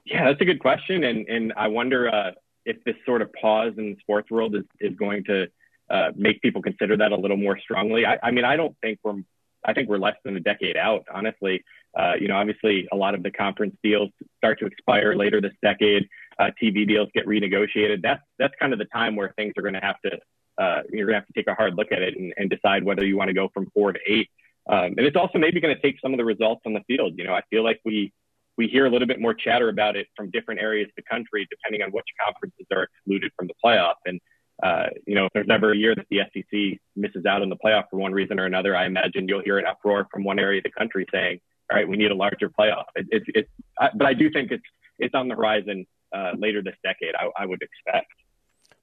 [0.04, 2.32] Yeah, that's a good question, and and I wonder uh,
[2.64, 5.46] if this sort of pause in the sports world is is going to
[5.90, 8.06] uh, make people consider that a little more strongly.
[8.06, 9.22] I, I mean, I don't think we're
[9.64, 11.64] I think we're less than a decade out, honestly.
[11.98, 15.52] Uh, you know, obviously, a lot of the conference deals start to expire later this
[15.62, 16.08] decade.
[16.40, 18.00] Uh, TV deals get renegotiated.
[18.02, 20.18] That's that's kind of the time where things are going to have to
[20.58, 22.84] uh, you're going to have to take a hard look at it and, and decide
[22.84, 24.28] whether you want to go from four to eight.
[24.68, 27.14] Um, and it's also maybe going to take some of the results on the field.
[27.16, 28.12] You know, I feel like we
[28.56, 31.46] we hear a little bit more chatter about it from different areas of the country,
[31.50, 33.94] depending on which conferences are excluded from the playoff.
[34.04, 34.20] And
[34.62, 37.56] uh, you know, if there's ever a year that the SEC misses out on the
[37.56, 40.58] playoff for one reason or another, I imagine you'll hear an uproar from one area
[40.58, 43.90] of the country saying, "All right, we need a larger playoff." It, it, it's, I,
[43.94, 44.64] but I do think it's
[44.98, 47.14] it's on the horizon uh, later this decade.
[47.18, 48.12] I, I would expect.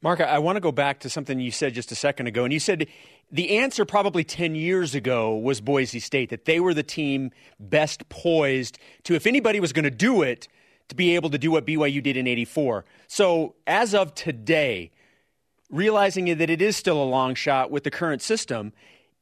[0.01, 2.43] Mark, I want to go back to something you said just a second ago.
[2.43, 2.87] And you said
[3.31, 8.07] the answer probably 10 years ago was Boise State, that they were the team best
[8.09, 10.47] poised to, if anybody was going to do it,
[10.89, 12.85] to be able to do what BYU did in 84.
[13.07, 14.91] So as of today,
[15.69, 18.73] realizing that it is still a long shot with the current system,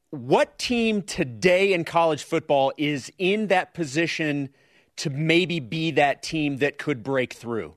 [0.10, 4.50] what team today in college football is in that position
[4.98, 7.76] to maybe be that team that could break through?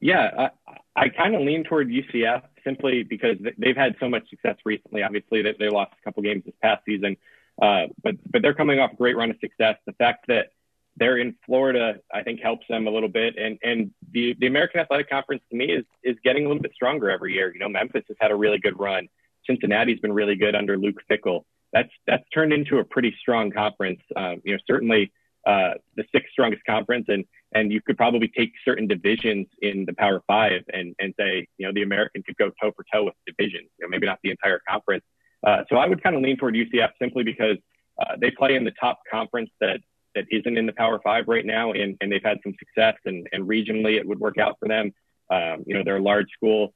[0.00, 4.56] Yeah, I, I kind of lean toward UCF simply because they've had so much success
[4.64, 5.02] recently.
[5.02, 7.16] Obviously, they, they lost a couple games this past season,
[7.60, 9.76] uh, but but they're coming off a great run of success.
[9.86, 10.52] The fact that
[10.96, 13.36] they're in Florida, I think, helps them a little bit.
[13.36, 16.72] And and the the American Athletic Conference to me is is getting a little bit
[16.74, 17.52] stronger every year.
[17.52, 19.08] You know, Memphis has had a really good run.
[19.46, 21.44] Cincinnati's been really good under Luke Fickell.
[21.72, 24.00] That's that's turned into a pretty strong conference.
[24.16, 25.12] Um, you know, certainly
[25.46, 29.94] uh, the sixth strongest conference, and and you could probably take certain divisions in the
[29.94, 33.14] Power Five and and say, you know, the American could go toe for toe with
[33.26, 33.68] divisions.
[33.78, 35.04] You know, maybe not the entire conference.
[35.46, 37.56] Uh, so I would kind of lean toward UCF simply because
[37.98, 39.80] uh, they play in the top conference that
[40.14, 43.26] that isn't in the Power Five right now, and and they've had some success, and
[43.32, 44.92] and regionally it would work out for them.
[45.30, 46.74] Um, you know, they're a large school.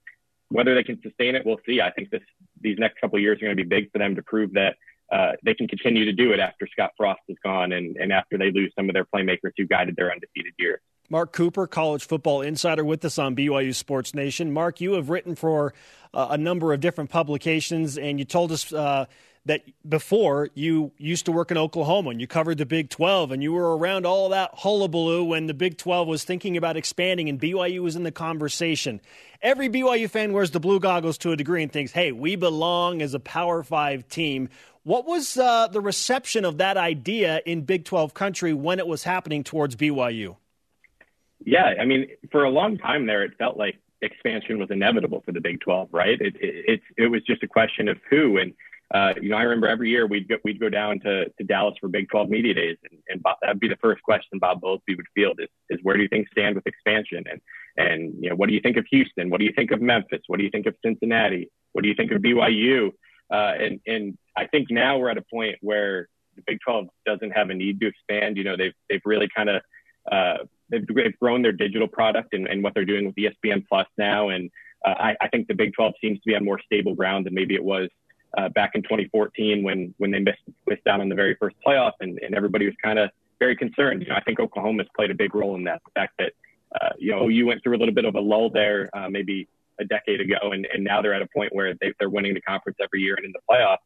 [0.49, 1.81] Whether they can sustain it, we'll see.
[1.81, 2.23] I think this
[2.61, 4.77] these next couple years are going to be big for them to prove that
[5.13, 8.39] uh, they can continue to do it after Scott Frost is gone and, and after
[8.39, 10.81] they lose some of their playmakers who guided their undefeated year.
[11.11, 14.53] Mark Cooper, college football insider, with us on BYU Sports Nation.
[14.53, 15.75] Mark, you have written for
[16.15, 19.05] uh, a number of different publications, and you told us uh,
[19.45, 23.43] that before you used to work in Oklahoma and you covered the Big 12 and
[23.43, 27.41] you were around all that hullabaloo when the Big 12 was thinking about expanding and
[27.41, 29.01] BYU was in the conversation.
[29.41, 33.03] Every BYU fan wears the blue goggles to a degree and thinks, hey, we belong
[33.03, 34.49] as a Power Five team.
[34.85, 39.05] What was uh, the reception of that idea in Big 12 country when it was
[39.05, 40.37] happening towards BYU?
[41.45, 45.33] Yeah, I mean, for a long time there, it felt like expansion was inevitable for
[45.33, 46.21] the Big 12, right?
[46.21, 48.39] It, it, it, was just a question of who.
[48.39, 48.55] And
[48.93, 51.77] uh, you know, I remember every year we'd go, we'd go down to, to Dallas
[51.81, 54.97] for Big 12 media days, and, and Bob, that'd be the first question Bob Bowlesby
[54.97, 57.41] would field is, is where do you think stand with expansion, and
[57.79, 60.21] and you know what do you think of Houston, what do you think of Memphis,
[60.27, 62.91] what do you think of Cincinnati, what do you think of BYU,
[63.33, 67.31] uh, and and I think now we're at a point where the Big 12 doesn't
[67.31, 68.37] have a need to expand.
[68.37, 69.63] You know, they've they've really kind of
[70.11, 73.87] uh, they've, they've grown their digital product and, and what they're doing with ESPN Plus
[73.97, 74.51] now, and
[74.85, 77.35] uh, I, I think the Big 12 seems to be on more stable ground than
[77.35, 77.89] maybe it was
[78.37, 81.93] uh, back in 2014 when when they missed missed out on the very first playoff,
[82.01, 84.03] and, and everybody was kind of very concerned.
[84.03, 85.81] You know, I think Oklahoma's played a big role in that.
[85.87, 86.33] The fact that
[86.81, 89.49] uh, you know you went through a little bit of a lull there, maybe
[89.83, 92.41] a decade ago, and, and now they're at a point where they, they're winning the
[92.41, 93.77] conference every year and in the playoffs.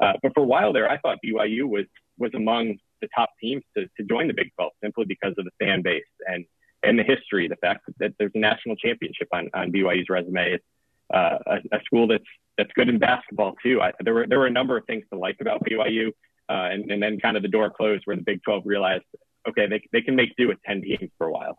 [0.00, 1.86] Uh, but for a while there, I thought BYU was
[2.18, 5.50] was among the top teams to, to join the Big 12 simply because of the
[5.60, 6.44] fan base and
[6.82, 10.52] and the history, the fact that there's a national championship on, on BYU's resume.
[10.52, 10.64] It's
[11.12, 12.24] uh, a, a school that's
[12.58, 13.80] that's good in basketball too.
[13.80, 16.08] I, there were there were a number of things to like about BYU,
[16.48, 19.04] uh, and, and then kind of the door closed where the Big 12 realized,
[19.48, 21.58] okay, they they can make do with 10 teams for a while.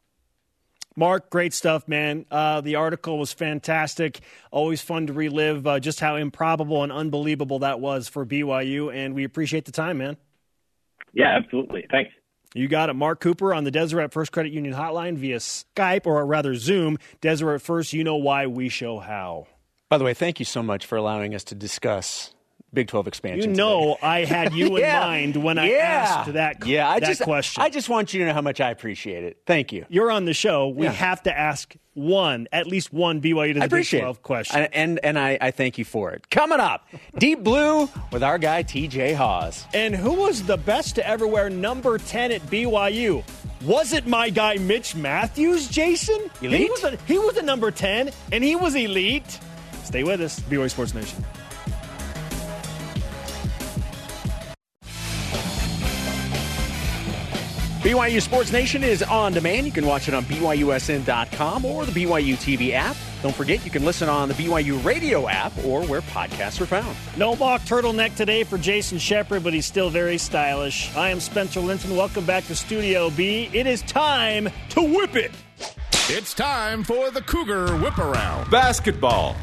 [0.98, 2.26] Mark, great stuff, man.
[2.32, 4.20] Uh, the article was fantastic.
[4.50, 9.14] Always fun to relive uh, just how improbable and unbelievable that was for BYU, and
[9.14, 10.18] we appreciate the time, man.
[11.14, 11.86] Yeah, absolutely.
[11.92, 12.12] Thanks.
[12.56, 12.96] You got it.
[12.96, 16.98] Mark Cooper on the Deseret First Credit Union hotline via Skype, or rather Zoom.
[17.22, 19.46] Deseret First, you know why, we show how.
[19.90, 22.34] By the way, thank you so much for allowing us to discuss
[22.74, 23.52] Big 12 expansion.
[23.52, 24.08] You know, today.
[24.08, 25.02] I had you yeah.
[25.02, 25.78] in mind when I yeah.
[25.78, 27.64] asked that, yeah, I that just, question.
[27.64, 29.42] I just want you to know how much I appreciate it.
[29.46, 29.86] Thank you.
[29.90, 30.68] You're on the show.
[30.68, 30.92] We yeah.
[30.92, 34.22] have to ask one, at least one BYU to the Big 12 it.
[34.22, 34.62] question.
[34.62, 36.30] And, and, and I, I thank you for it.
[36.30, 39.66] Coming up, Deep Blue with our guy TJ Hawes.
[39.74, 43.24] And who was the best to ever wear number 10 at BYU?
[43.64, 46.30] Was it my guy Mitch Matthews, Jason?
[46.42, 46.62] Elite?
[46.62, 49.40] He was a, he was a number 10, and he was elite.
[49.84, 51.26] Stay with us, BYU Sports Nation.
[57.88, 59.66] BYU Sports Nation is on demand.
[59.66, 62.98] You can watch it on BYUSN.com or the BYU TV app.
[63.24, 66.98] Don't forget, you can listen on the BYU radio app or where podcasts are found.
[67.16, 70.94] No mock turtleneck today for Jason Shepherd, but he's still very stylish.
[70.98, 71.96] I am Spencer Linton.
[71.96, 73.50] Welcome back to Studio B.
[73.54, 75.32] It is time to whip it.
[76.10, 78.52] It's time for the Cougar Whip Around.
[78.52, 79.38] Basketball.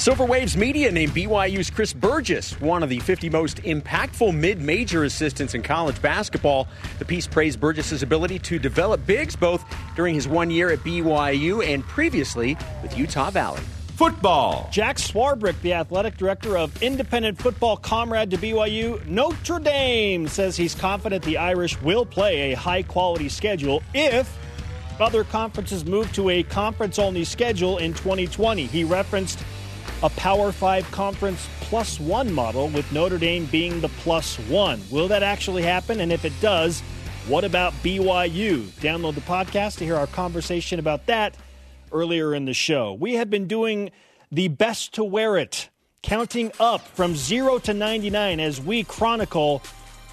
[0.00, 5.04] Silver Waves Media named BYU's Chris Burgess one of the 50 most impactful mid major
[5.04, 6.68] assistants in college basketball.
[6.98, 9.62] The piece praised Burgess's ability to develop bigs both
[9.96, 13.60] during his one year at BYU and previously with Utah Valley.
[13.96, 14.70] Football.
[14.72, 20.74] Jack Swarbrick, the athletic director of independent football comrade to BYU, Notre Dame, says he's
[20.74, 24.34] confident the Irish will play a high quality schedule if
[24.98, 28.66] other conferences move to a conference only schedule in 2020.
[28.66, 29.38] He referenced
[30.02, 34.80] a Power 5 conference plus one model with Notre Dame being the plus one.
[34.90, 36.00] Will that actually happen?
[36.00, 36.80] And if it does,
[37.28, 38.62] what about BYU?
[38.80, 41.36] Download the podcast to hear our conversation about that
[41.92, 42.94] earlier in the show.
[42.94, 43.90] We have been doing
[44.32, 45.68] the best to wear it,
[46.02, 49.62] counting up from 0 to 99 as we chronicle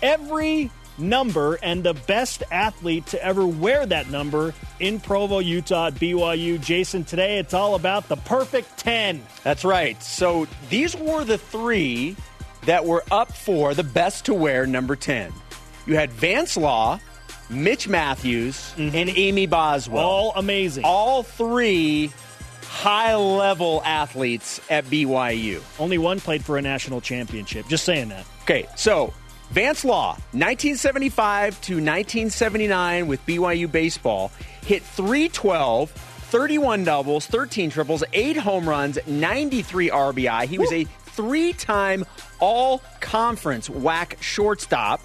[0.01, 5.95] every number and the best athlete to ever wear that number in Provo, Utah at
[5.95, 6.59] BYU.
[6.61, 9.21] Jason, today it's all about the perfect 10.
[9.43, 10.01] That's right.
[10.01, 12.15] So these were the three
[12.65, 15.31] that were up for the best to wear number 10.
[15.85, 16.99] You had Vance Law,
[17.49, 18.95] Mitch Mathews, mm-hmm.
[18.95, 20.03] and Amy Boswell.
[20.03, 20.83] All amazing.
[20.83, 22.11] All three
[22.63, 25.61] high level athletes at BYU.
[25.79, 27.67] Only one played for a national championship.
[27.67, 28.25] Just saying that.
[28.43, 29.13] Okay, so
[29.51, 34.31] Vance Law, 1975 to 1979 with BYU baseball,
[34.61, 40.45] hit 312, 31 doubles, 13 triples, 8 home runs, 93 RBI.
[40.47, 42.05] He was a three time
[42.39, 45.01] all conference WAC shortstop.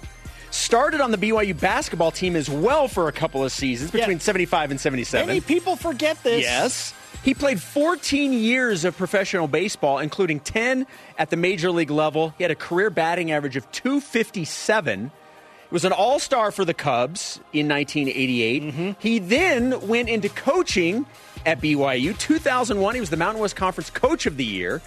[0.51, 4.23] Started on the BYU basketball team as well for a couple of seasons between Yeah.
[4.23, 5.25] 75 and 77.
[5.25, 6.41] Many people forget this.
[6.43, 6.93] Yes.
[7.23, 10.85] He played 14 years of professional baseball, including 10
[11.17, 12.33] at the major league level.
[12.37, 15.05] He had a career batting average of 257.
[15.05, 15.09] He
[15.71, 18.63] was an all star for the Cubs in 1988.
[18.63, 18.91] Mm-hmm.
[18.99, 21.05] He then went into coaching
[21.45, 22.17] at BYU.
[22.17, 24.81] 2001, he was the Mountain West Conference Coach of the Year.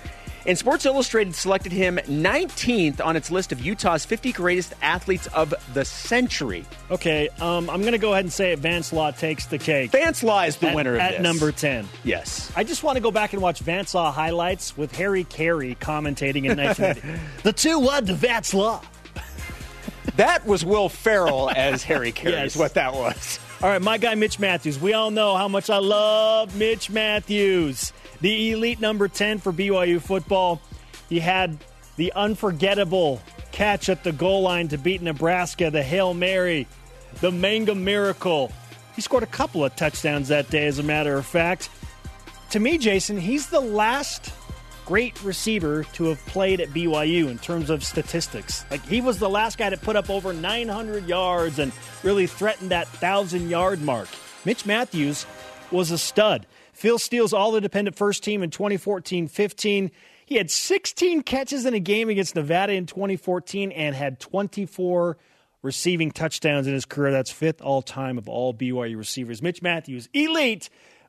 [0.46, 5.52] And Sports Illustrated selected him 19th on its list of Utah's 50 greatest athletes of
[5.74, 6.64] the century.
[6.88, 8.60] Okay, um, I'm going to go ahead and say it.
[8.60, 9.90] Vance Law takes the cake.
[9.90, 11.20] Vance Law is the at, winner of at this.
[11.20, 11.88] number 10.
[12.04, 12.52] Yes.
[12.54, 16.44] I just want to go back and watch Vance Law highlights with Harry Caray commentating
[16.48, 17.20] in 1980.
[17.42, 18.82] the 2 1 to Vance Law.
[20.14, 22.52] That was Will Ferrell as Harry Caray, Yes.
[22.54, 23.40] is what that was.
[23.62, 24.78] All right, my guy Mitch Mathews.
[24.78, 30.00] We all know how much I love Mitch Mathews, the elite number 10 for BYU
[30.00, 30.60] football.
[31.08, 31.58] He had
[31.96, 33.20] the unforgettable
[33.52, 36.66] catch at the goal line to beat Nebraska, the Hail Mary,
[37.20, 38.52] the Manga Miracle.
[38.94, 41.68] He scored a couple of touchdowns that day, as a matter of fact.
[42.50, 44.32] To me, Jason, he's the last
[44.86, 48.64] great receiver to have played at BYU in terms of statistics.
[48.70, 51.72] Like he was the last guy to put up over 900 yards and
[52.04, 54.08] really threatened that 1,000 yard mark.
[54.44, 55.26] Mitch Mathews
[55.72, 56.46] was a stud.
[56.76, 59.90] Phil Steele's all independent first team in 2014 15.
[60.26, 65.16] He had 16 catches in a game against Nevada in 2014 and had 24
[65.62, 67.12] receiving touchdowns in his career.
[67.12, 69.40] That's fifth all time of all BYU receivers.
[69.40, 70.68] Mitch Mathews, elite,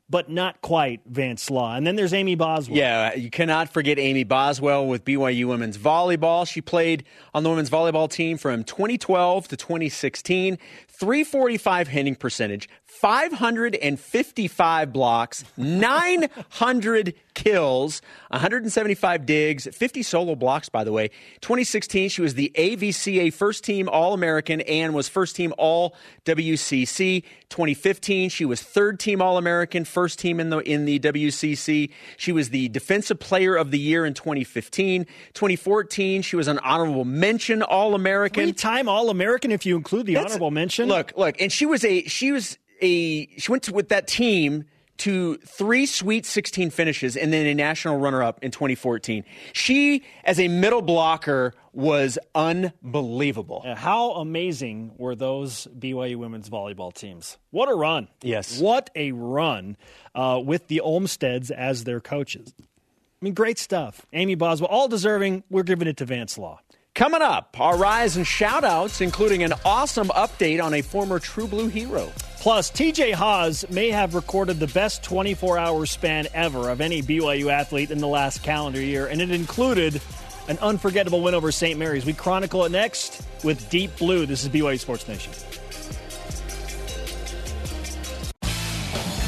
[0.10, 1.76] but not quite Vance Law.
[1.76, 2.78] And then there's Amy Boswell.
[2.78, 6.48] Yeah, you cannot forget Amy Boswell with BYU women's volleyball.
[6.48, 7.04] She played
[7.34, 10.58] on the women's volleyball team from 2012 to 2016.
[11.00, 21.10] 345 hitting percentage, 555 blocks, 900 kills, 175 digs, 50 solo blocks, by the way.
[21.42, 27.24] 2016, she was the AVCA first team All American and was first team All WCC.
[27.50, 31.92] 2015, she was third team All American, first team in the, in the WCC.
[32.18, 35.06] She was the Defensive Player of the Year in 2015.
[35.34, 38.44] 2014, she was an honorable mention All American.
[38.46, 40.87] Three time All American if you include the That's- honorable mention.
[40.88, 44.66] Look, look, and she was a she was a she went to, with that team
[44.98, 49.24] to three Sweet 16 finishes and then a national runner-up in 2014.
[49.54, 53.64] She, as a middle blocker, was unbelievable.
[53.76, 57.38] How amazing were those BYU women's volleyball teams?
[57.52, 58.08] What a run.
[58.24, 58.60] Yes.
[58.60, 59.78] What a run
[60.16, 62.54] uh, with the Olmsteads as their coaches.
[62.60, 64.06] I mean, great stuff.
[64.14, 65.44] Amy Boswell, all deserving.
[65.50, 66.60] We're giving it to Vance Law.
[66.98, 71.68] Coming up, our rise and shout-outs, including an awesome update on a former True Blue
[71.68, 72.12] hero.
[72.40, 77.52] Plus, TJ Haws may have recorded the best 24 hour span ever of any BYU
[77.52, 80.02] athlete in the last calendar year, and it included
[80.48, 81.78] an unforgettable win over St.
[81.78, 82.04] Mary's.
[82.04, 84.26] We chronicle it next with Deep Blue.
[84.26, 85.32] This is BYU Sports Nation.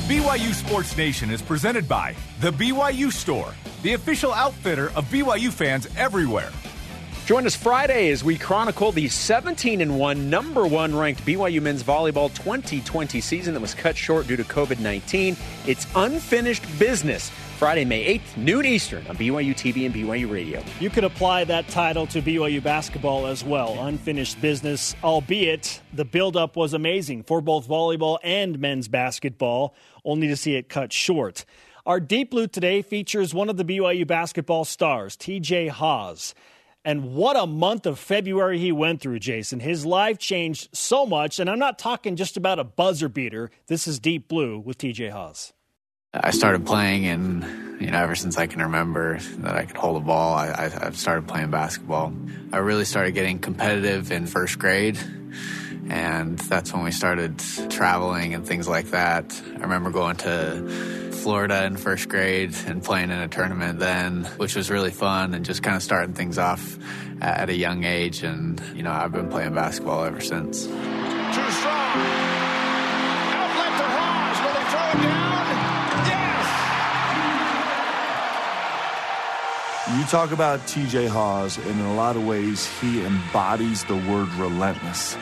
[0.08, 3.53] BYU Sports Nation is presented by The BYU Store,
[3.84, 6.49] the official outfitter of BYU fans everywhere.
[7.30, 11.84] Join us Friday as we chronicle the 17 and 1 number 1 ranked BYU men's
[11.84, 15.38] volleyball 2020 season that was cut short due to COVID-19.
[15.68, 17.30] It's unfinished business.
[17.60, 20.64] Friday, May 8th, noon Eastern on BYU TV and BYU Radio.
[20.80, 23.78] You could apply that title to BYU basketball as well.
[23.86, 30.36] Unfinished business, albeit the buildup was amazing for both volleyball and men's basketball, only to
[30.36, 31.45] see it cut short.
[31.86, 36.34] Our Deep Blue today features one of the BYU basketball stars, TJ Haws.
[36.90, 39.60] And what a month of February he went through, Jason.
[39.60, 43.52] His life changed so much, and I'm not talking just about a buzzer beater.
[43.68, 45.54] This is Deep Blue with TJ Haws.
[46.16, 49.98] I started playing, and you know, ever since I can remember that I could hold
[49.98, 52.12] a ball, I, I've started playing basketball.
[52.52, 54.98] I really started getting competitive in first grade,
[55.90, 59.42] and that's when we started traveling and things like that.
[59.58, 64.56] I remember going to Florida in first grade and playing in a tournament then, which
[64.56, 66.78] was really fun and just kind of starting things off
[67.22, 68.24] at a young age.
[68.24, 70.66] And, you know, I've been playing basketball ever since.
[70.66, 71.98] Too strong.
[73.36, 74.40] Outlet to Haws.
[74.42, 75.46] Will he throw it down?
[79.90, 79.98] Yes!
[79.98, 84.30] You talk about TJ Haws, and in a lot of ways, he embodies the word
[84.36, 85.18] relentless.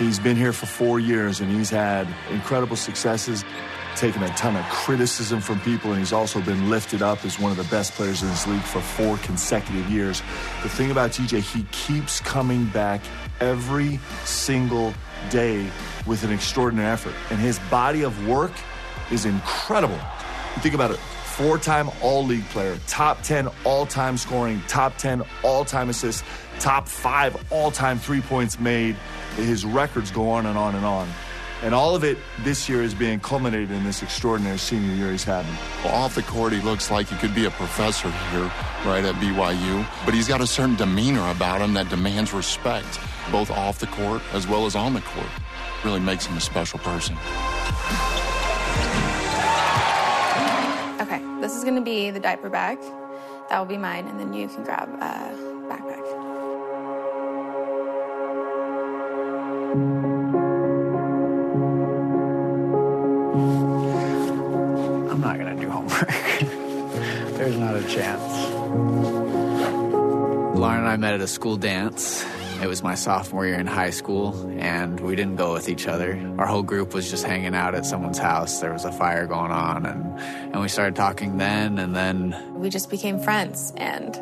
[0.00, 3.44] He's been here for four years and he's had incredible successes
[3.96, 7.50] taken a ton of criticism from people, and he's also been lifted up as one
[7.50, 10.22] of the best players in this league for four consecutive years.
[10.62, 13.02] The thing about TJ, he keeps coming back
[13.40, 14.94] every single
[15.28, 15.68] day
[16.06, 18.52] with an extraordinary effort, and his body of work
[19.10, 19.98] is incredible.
[20.56, 20.98] You think about it
[21.40, 26.22] four time All League player, top 10 all time scoring, top 10 all time assists,
[26.58, 28.96] top five all time three points made.
[29.40, 31.08] His records go on and on and on.
[31.62, 35.24] And all of it this year is being culminated in this extraordinary senior year he's
[35.24, 35.54] having.
[35.84, 38.50] Well, off the court, he looks like he could be a professor here,
[38.86, 39.86] right at BYU.
[40.06, 42.98] But he's got a certain demeanor about him that demands respect,
[43.30, 45.28] both off the court as well as on the court.
[45.84, 47.16] Really makes him a special person.
[51.00, 52.78] Okay, this is going to be the diaper bag.
[53.50, 55.49] That will be mine, and then you can grab a
[67.90, 68.32] chance.
[70.56, 72.24] Lauren and I met at a school dance.
[72.62, 76.20] It was my sophomore year in high school, and we didn't go with each other.
[76.38, 78.60] Our whole group was just hanging out at someone's house.
[78.60, 80.20] There was a fire going on, and,
[80.52, 82.36] and we started talking then, and then.
[82.54, 84.14] We just became friends, and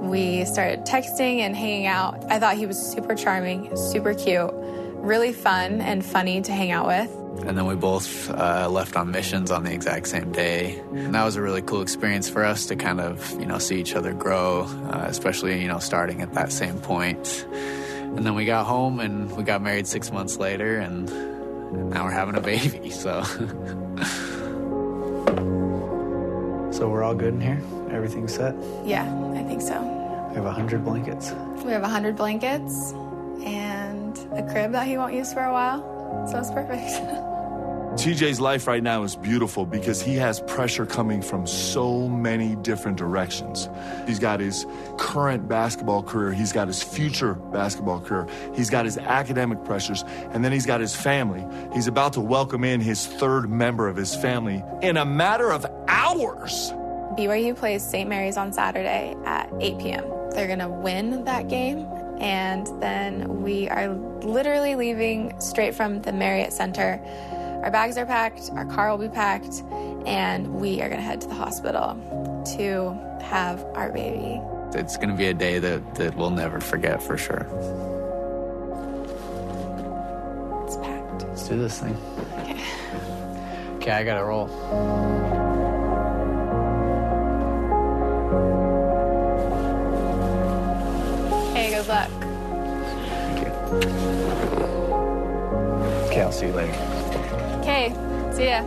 [0.00, 2.24] we started texting and hanging out.
[2.28, 4.50] I thought he was super charming, super cute,
[4.96, 7.17] really fun and funny to hang out with.
[7.46, 10.78] And then we both uh, left on missions on the exact same day.
[10.92, 13.80] And that was a really cool experience for us to kind of, you know, see
[13.80, 14.62] each other grow,
[14.92, 17.46] uh, especially, you know, starting at that same point.
[17.52, 22.04] And then we got home and we got married six months later, and, and now
[22.04, 22.90] we're having a baby.
[22.98, 23.22] So.
[26.72, 27.62] so we're all good in here?
[27.90, 28.54] Everything's set?
[28.84, 29.04] Yeah,
[29.34, 29.80] I think so.
[30.30, 31.30] We have 100 blankets.
[31.64, 32.92] We have 100 blankets
[33.44, 35.97] and a crib that he won't use for a while.
[36.30, 37.34] So it's perfect.
[37.98, 42.96] TJ's life right now is beautiful because he has pressure coming from so many different
[42.96, 43.68] directions.
[44.06, 44.66] He's got his
[44.98, 50.44] current basketball career, he's got his future basketball career, he's got his academic pressures, and
[50.44, 51.44] then he's got his family.
[51.74, 55.66] He's about to welcome in his third member of his family in a matter of
[55.88, 56.70] hours.
[57.18, 58.08] BYU plays St.
[58.08, 60.04] Mary's on Saturday at 8 p.m.
[60.30, 61.88] They're going to win that game,
[62.20, 63.88] and then we are
[64.22, 67.00] literally leaving straight from the Marriott Center.
[67.62, 69.62] Our bags are packed, our car will be packed,
[70.06, 71.96] and we are going to head to the hospital
[72.56, 74.40] to have our baby.
[74.74, 77.46] It's going to be a day that, that we'll never forget for sure.
[80.66, 81.22] It's packed.
[81.24, 81.96] Let's do this thing.
[82.40, 82.64] Okay.
[83.76, 85.47] Okay, I got to roll.
[96.08, 96.72] Okay, I'll see you later.
[97.62, 97.92] Okay,
[98.32, 98.62] see ya.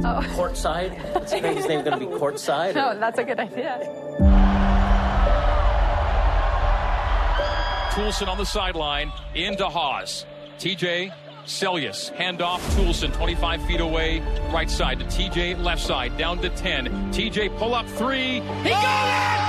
[0.00, 0.92] Oh, Courtside?
[1.24, 2.70] Is his name going to be courtside?
[2.76, 3.78] or- that's a good idea.
[7.92, 10.24] Toolson on the sideline into Haws.
[10.60, 11.12] TJ
[11.48, 12.60] Seljaas, handoff.
[12.76, 14.20] Toolson 25 feet away,
[14.52, 16.86] right side to TJ, left side, down to 10.
[17.12, 18.40] TJ pull up three.
[18.62, 19.47] He got it!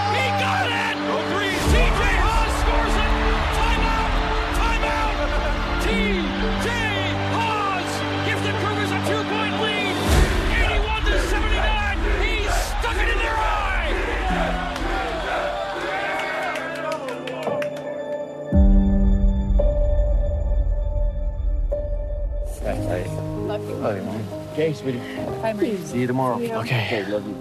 [24.79, 24.99] sweetie.
[25.41, 25.77] Bye, Marie.
[25.85, 26.35] See you tomorrow.
[26.35, 26.55] Okay.
[26.55, 27.05] okay.
[27.05, 27.35] Love you.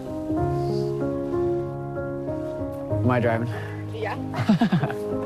[3.02, 3.48] Am I driving?
[3.94, 4.16] Yeah.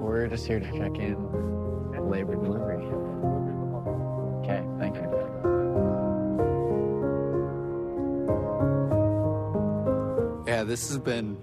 [0.00, 1.16] We're just here to check in
[1.96, 2.84] at labor delivery.
[4.42, 5.08] Okay, thank you.
[10.46, 11.37] Yeah, this has been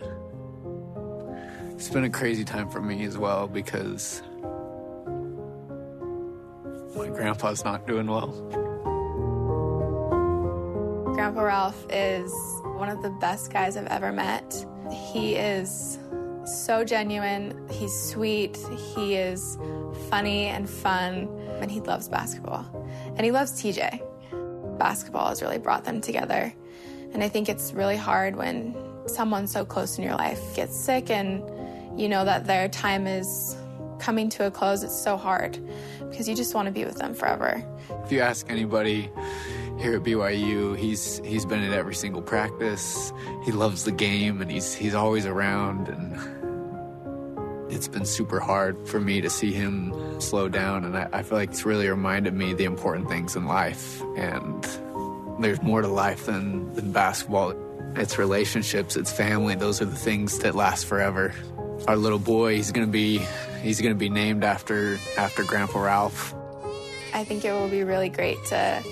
[1.95, 4.21] been a crazy time for me as well because
[6.93, 8.27] my grandpa's not doing well.
[11.13, 12.33] Grandpa Ralph is
[12.75, 14.65] one of the best guys I've ever met.
[14.91, 15.97] He is
[16.43, 18.57] so genuine, he's sweet,
[18.93, 19.57] he is
[20.09, 21.29] funny and fun,
[21.61, 22.65] and he loves basketball.
[23.15, 24.77] And he loves TJ.
[24.77, 26.53] Basketball has really brought them together.
[27.13, 28.75] And I think it's really hard when
[29.07, 31.41] someone so close in your life gets sick and
[31.97, 33.55] you know that their time is
[33.99, 34.83] coming to a close.
[34.83, 35.59] It's so hard
[36.09, 37.63] because you just want to be with them forever.
[38.03, 39.09] If you ask anybody
[39.79, 43.11] here at BYU, he's he's been at every single practice.
[43.43, 48.99] He loves the game and he's he's always around and it's been super hard for
[48.99, 52.53] me to see him slow down and I, I feel like it's really reminded me
[52.53, 54.63] the important things in life and
[55.39, 57.53] there's more to life than, than basketball.
[57.97, 61.33] It's relationships, it's family, those are the things that last forever.
[61.87, 63.19] Our little boy, he's gonna be
[63.61, 66.33] he's gonna be named after after Grandpa Ralph.
[67.13, 68.83] I think it will be really great to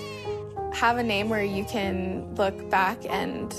[0.72, 3.54] have a name where you can look back and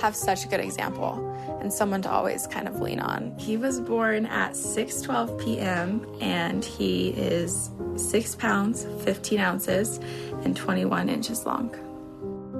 [0.00, 1.26] have such a good example
[1.60, 3.34] and someone to always kind of lean on.
[3.38, 6.06] He was born at 6:12 p.m.
[6.20, 10.00] and he is 6 pounds 15 ounces
[10.42, 11.74] and 21 inches long.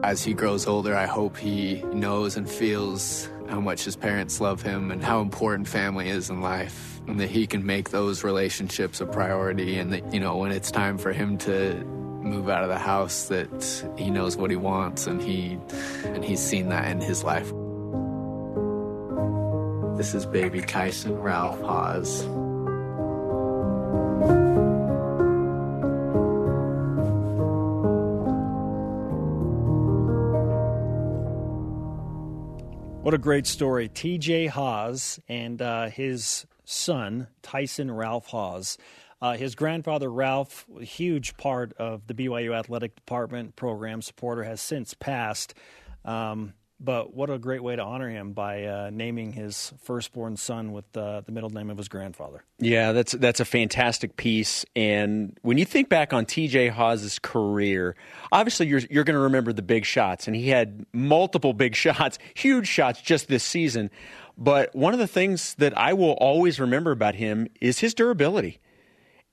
[0.02, 4.62] As he grows older, I hope he knows and feels how much his parents love
[4.62, 9.00] him and how important family is in life and that he can make those relationships
[9.00, 11.74] a priority and that you know when it's time for him to
[12.22, 15.58] move out of the house that he knows what he wants and he
[16.04, 17.50] and he's seen that in his life.
[19.96, 22.24] This is baby Kyson Ralph Haws.
[33.10, 33.88] What a great story.
[33.88, 38.78] TJ Haws and uh, his son, Tyson Ralph Haws.
[39.20, 44.60] Uh, his grandfather, Ralph, a huge part of the BYU athletic department program supporter, has
[44.60, 45.54] since passed.
[46.04, 50.72] Um, but what a great way to honor him by uh, naming his firstborn son
[50.72, 52.42] with uh, the middle name of his grandfather.
[52.58, 54.64] Yeah, that's that's a fantastic piece.
[54.74, 56.68] And when you think back on T.J.
[56.68, 57.96] Haws's career,
[58.32, 62.18] obviously you're you're going to remember the big shots, and he had multiple big shots,
[62.34, 63.90] huge shots just this season.
[64.38, 68.58] But one of the things that I will always remember about him is his durability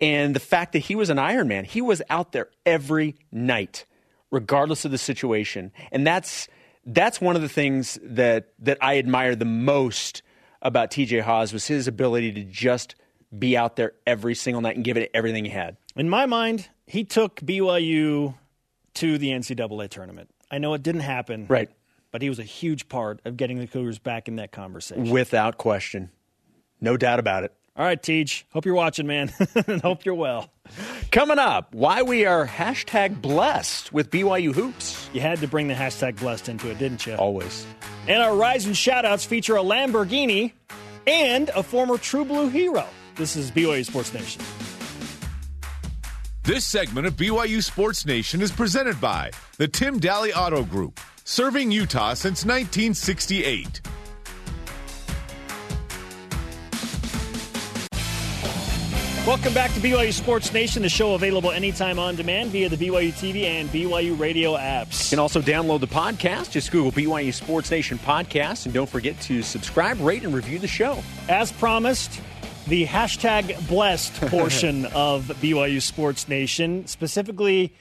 [0.02, 1.66] and the fact that he was an Ironman.
[1.66, 3.86] He was out there every night,
[4.32, 6.50] regardless of the situation, and that's
[6.88, 10.24] that's one of the things that that I admire the most
[10.62, 12.96] about TJ Haws was his ability to just
[13.38, 15.78] be out there every single night and give it everything he had.
[15.96, 18.36] In my mind, he took BYU
[18.96, 20.30] to the NCAA tournament.
[20.50, 21.46] I know it didn't happen.
[21.48, 21.70] Right.
[22.12, 25.10] But he was a huge part of getting the Cougars back in that conversation.
[25.10, 26.10] Without question.
[26.80, 27.54] No doubt about it.
[27.78, 28.46] All right, Teach.
[28.52, 29.32] Hope you're watching, man.
[29.68, 30.50] and hope you're well.
[31.12, 35.10] Coming up, why we are hashtag blessed with BYU Hoops.
[35.14, 37.14] You had to bring the hashtag blessed into it, didn't you?
[37.16, 37.68] Always.
[38.08, 40.54] And our Rising Shoutouts feature a Lamborghini
[41.06, 42.86] and a former True Blue hero.
[43.16, 44.42] This is BYU Sports Nation.
[46.44, 51.72] This segment of BYU Sports Nation is presented by the Tim Dahle Auto Group, serving
[51.72, 53.82] Utah since 1968.
[59.28, 63.12] Welcome back to BYU Sports Nation, the show available anytime on demand via the BYU
[63.12, 65.12] TV and BYU radio apps.
[65.12, 66.52] You can also download the podcast.
[66.52, 70.68] Just Google BYU Sports Nation podcast and don't forget to subscribe, rate, and review the
[70.70, 71.04] show.
[71.28, 72.22] As promised,
[72.68, 77.74] the hashtag blessed portion of BYU Sports Nation, specifically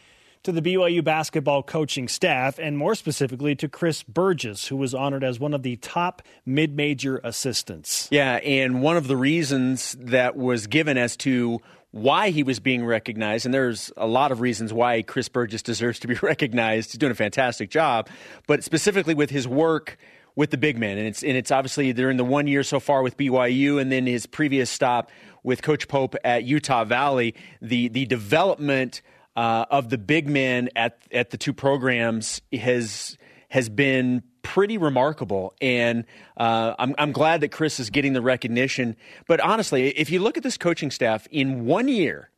[0.46, 5.24] to the BYU basketball coaching staff, and more specifically to Chris Burgess, who was honored
[5.24, 8.06] as one of the top mid major assistants.
[8.12, 11.58] Yeah, and one of the reasons that was given as to
[11.90, 15.98] why he was being recognized, and there's a lot of reasons why Chris Burgess deserves
[15.98, 16.92] to be recognized.
[16.92, 18.08] He's doing a fantastic job,
[18.46, 19.98] but specifically with his work
[20.36, 23.02] with the big men, and it's and it's obviously they're the one year so far
[23.02, 25.10] with BYU, and then his previous stop
[25.42, 29.02] with Coach Pope at Utah Valley, the the development
[29.36, 33.16] uh, of the big men at at the two programs has
[33.48, 36.04] has been pretty remarkable, and
[36.36, 38.96] uh, I'm I'm glad that Chris is getting the recognition.
[39.28, 42.30] But honestly, if you look at this coaching staff in one year,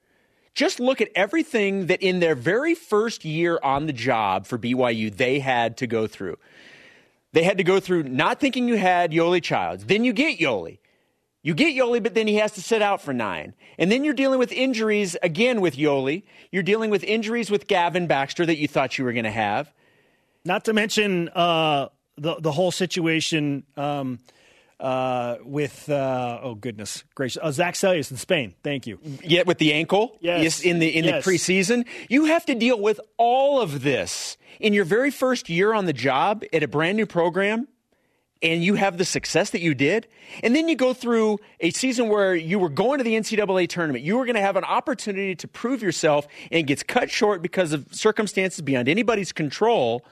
[0.55, 5.15] just look at everything that in their very first year on the job for BYU
[5.15, 6.37] they had to go through.
[7.33, 10.79] They had to go through not thinking you had Yoeli Childs, then you get Yoeli.
[11.49, 13.55] You get Yoeli, but then he has to sit out for nine.
[13.79, 16.25] And then you're dealing with injuries again with Yoeli.
[16.53, 19.73] You're dealing with injuries with Gavin Baxter that you thought you were going to have.
[20.45, 21.89] Not to mention uh,
[22.19, 24.19] the the whole situation um,
[24.79, 28.55] uh, with uh, oh goodness gracious uh, Zac Seljaas in Spain.
[28.63, 28.99] Thank you.
[29.25, 30.61] Yet with the ankle, Yes.
[30.61, 31.25] in the in Yes.
[31.25, 35.73] the preseason, you have to deal with all of this in your very first year
[35.73, 37.69] on the job at a brand new program.
[38.41, 40.07] And you have the success that you did.
[40.45, 44.05] And then you go through a season where you were going to the NCAA tournament.
[44.05, 47.43] You were going to have an opportunity to prove yourself and it gets cut short
[47.43, 50.05] because of circumstances beyond anybody's control.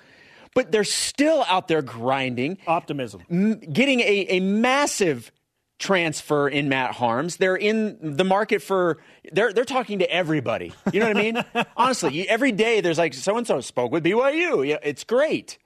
[0.55, 2.59] But they're still out there grinding.
[2.67, 3.23] Optimism.
[3.31, 5.31] m- getting a, a massive
[5.79, 7.37] transfer in Matt Haarms.
[7.37, 8.97] They're in the market for
[9.33, 10.73] they're they're talking to everybody.
[10.93, 11.45] You know what I mean?
[11.77, 14.67] Honestly, you, every day there's like so and so spoke with BYU.
[14.67, 15.59] Yeah, it's great,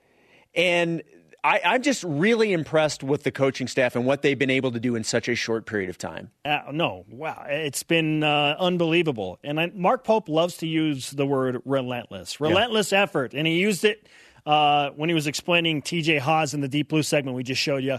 [0.53, 1.01] and.
[1.43, 4.79] I, I'm just really impressed with the coaching staff and what they've been able to
[4.79, 6.29] do in such a short period of time.
[6.45, 9.39] Uh, no, wow, it's been uh, unbelievable.
[9.43, 13.83] And I, Mark Pope loves to use the word relentless, relentless effort, and he used
[13.85, 14.07] it
[14.45, 16.19] uh, when he was explaining T.J.
[16.19, 17.97] Haws in the Deep Blue segment we just showed you.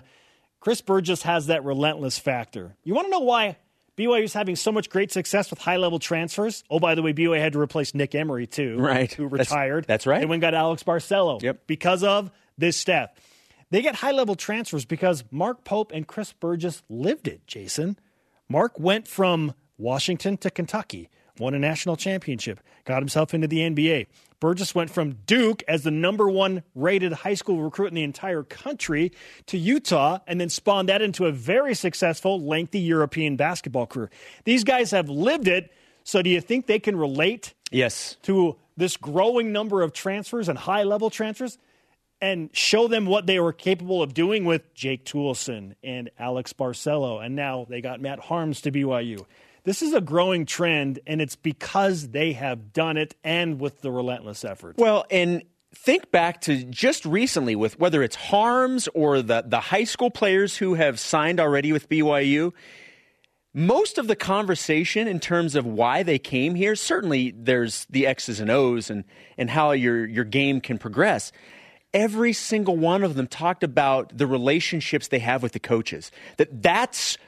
[0.61, 2.77] Chris Burgess has that relentless factor.
[2.85, 3.57] You want to know why
[3.97, 6.63] BYU is having so much great success with high level transfers?
[6.71, 9.13] Oh, by the way, BYU had to replace Nick Emery too, Right.
[9.13, 9.87] Who retired.
[9.89, 10.23] that's right.
[10.23, 11.43] And and got Alex Barcelo.
[11.43, 11.67] Yep.
[11.67, 13.11] Because of this staff.
[13.73, 17.99] They get high level transfers because Mark Pope and Chris Burgess lived it, Jason.
[18.47, 21.09] Mark went from Washington to Kentucky,
[21.39, 24.09] won a national championship, got himself into the NBA.
[24.41, 28.43] Burgess went from Duke as the number one rated high school recruit in the entire
[28.43, 29.11] country
[29.47, 34.11] to Utah and then spawned that into a very successful, lengthy European basketball career.
[34.45, 35.73] These guys have lived it.
[36.05, 38.19] So do you think they can relate Yes.
[38.25, 41.57] to this growing number of transfers and high level transfers
[42.23, 47.23] and show them what they were capable of doing with Jake Toolson and Alex Barcelo.
[47.23, 49.27] And now they got Matt Haarms to BYU.
[49.65, 53.91] This is a growing trend, and it's because they have done it and with the
[53.91, 54.79] relentless effort.
[54.79, 55.43] Well, and
[55.75, 60.57] think back to just recently with whether it's Haarms or the, the high school players
[60.57, 62.53] who have signed already with BYU.
[63.55, 68.39] Most of the conversation in terms of why they came here, certainly there's the X's
[68.41, 69.05] and O's and,
[69.37, 71.33] and how your, your game can progress.
[71.95, 76.11] Every single one of them talked about the relationships they have with the coaches.
[76.39, 77.19] That that's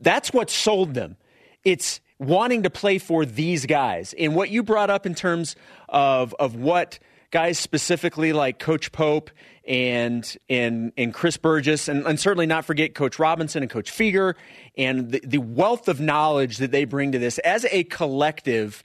[0.00, 1.16] that's what sold them.
[1.64, 4.14] It's wanting to play for these guys.
[4.16, 5.56] And what you brought up in terms
[5.88, 6.98] of of what
[7.30, 9.30] guys specifically like Coach Pope
[9.66, 14.34] and and and Chris Burgess, and, and certainly not forget Coach Robinson and Coach Fueger,
[14.76, 18.84] and the, the wealth of knowledge that they bring to this as a collective.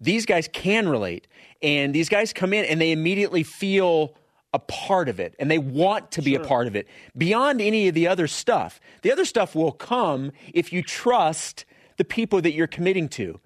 [0.00, 1.26] These guys can relate,
[1.60, 4.14] and these guys come in and they immediately feel
[4.54, 7.88] a part of it and they want to be a part of it beyond any
[7.88, 8.80] of the other stuff.
[9.02, 11.66] The other stuff will come if you trust
[11.98, 13.40] the people that you're committing to.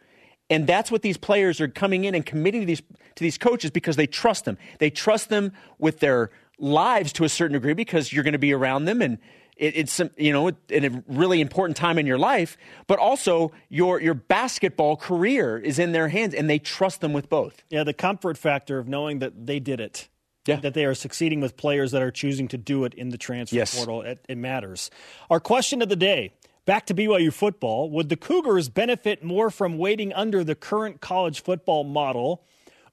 [0.49, 2.83] And that's what these players are coming in and committing to these
[3.15, 4.59] to these coaches because they trust them.
[4.79, 8.53] They trust them with their lives to a certain degree because you're going to be
[8.53, 9.19] around them and
[9.57, 14.01] it, it's you know in a really important time in your life, but also your
[14.01, 17.63] your basketball career is in their hands and they trust them with both.
[17.71, 20.09] Yeah, the comfort factor of knowing that they did it.
[20.47, 20.57] Yeah.
[20.57, 23.55] That they are succeeding with players that are choosing to do it in the transfer
[23.57, 23.77] Yes.
[23.77, 24.03] portal.
[24.03, 24.91] It, it matters.
[25.31, 26.33] Our question of the day
[26.65, 27.91] back to BYU football.
[27.91, 32.45] Would the Cougars benefit more from waiting under the current college football model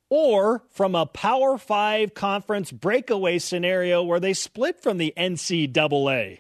[0.09, 6.39] or from a Power Five conference breakaway scenario where they split from the NCAA?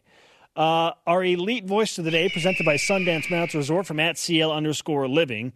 [0.55, 4.51] Uh, our elite voice of the day, presented by Sundance Mounts Resort from at CL
[4.51, 5.53] underscore living.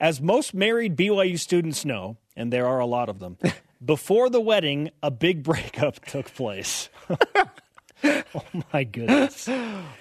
[0.00, 3.36] As most married BYU students know, and there are a lot of them,
[3.84, 6.88] before the wedding, a big breakup took place.
[8.04, 9.48] oh my goodness!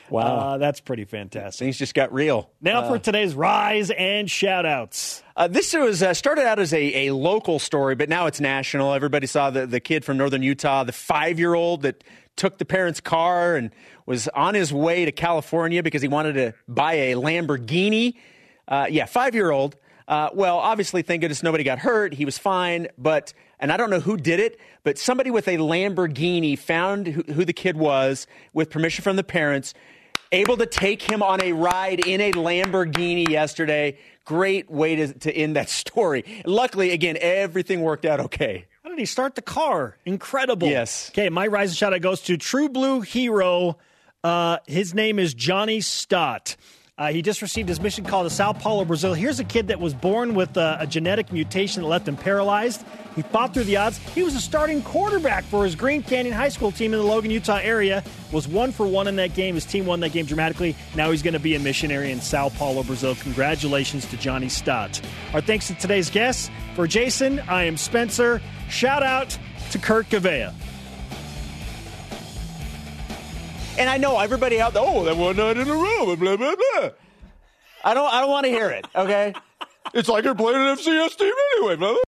[0.10, 0.38] Wow.
[0.38, 1.66] Uh, that's pretty fantastic.
[1.66, 2.50] Things just got real.
[2.62, 5.22] Now for today's rise and shout outs.
[5.36, 8.96] Uh, this was uh, started out as a, a local story, but now it's national.
[8.96, 12.04] Everybody saw the, the kid from northern Utah, the five year old that
[12.38, 13.70] took the parents' car and
[14.08, 18.16] was on his way to California because he wanted to buy a Lamborghini.
[18.68, 19.76] Uh, yeah, five year old.
[20.10, 22.16] Uh, well, obviously, thank goodness nobody got hurt.
[22.16, 25.58] He was fine, but, and I don't know who did it, but somebody with a
[25.58, 29.76] Lamborghini found who, who the kid was with permission from the parents,
[30.32, 34.00] able to take him on a ride in a Lamborghini yesterday.
[34.26, 36.26] Great way to, to end that story.
[36.44, 38.66] Luckily, again, everything worked out okay.
[38.84, 39.96] How did he start the car?
[40.06, 40.68] Incredible.
[40.68, 41.12] Yes.
[41.12, 43.78] Okay, my rise and shout out goes to True Blue Hero.
[44.24, 46.56] Uh, his name is Johnny Stott.
[47.00, 49.14] Uh, he just received his mission call to Sao Paulo, Brazil.
[49.14, 52.84] Here's a kid that was born with a, a genetic mutation that left him paralyzed.
[53.16, 53.98] He fought through the odds.
[54.14, 57.32] He was a starting quarterback for his Green Canyon High School team in the Logan,
[57.32, 58.04] Utah area.
[58.34, 59.56] Was one for one in that game.
[59.56, 60.76] His team won that game dramatically.
[60.94, 63.16] Now he's going to be a missionary in Sao Paulo, Brazil.
[63.16, 65.02] Congratulations to Johnny Stott.
[65.34, 66.52] Our thanks to today's guests.
[66.76, 68.42] For Jason, I am Spencer.
[68.68, 69.40] Shout out
[69.72, 70.54] to Kurt Gavea.
[73.80, 76.56] And I know everybody out there, oh, that one night in a row, blah, blah,
[76.56, 76.90] blah.
[77.84, 79.34] I don't, I don't want to hear it, okay?
[79.94, 81.98] it's like you're playing an FCS team anyway, brother.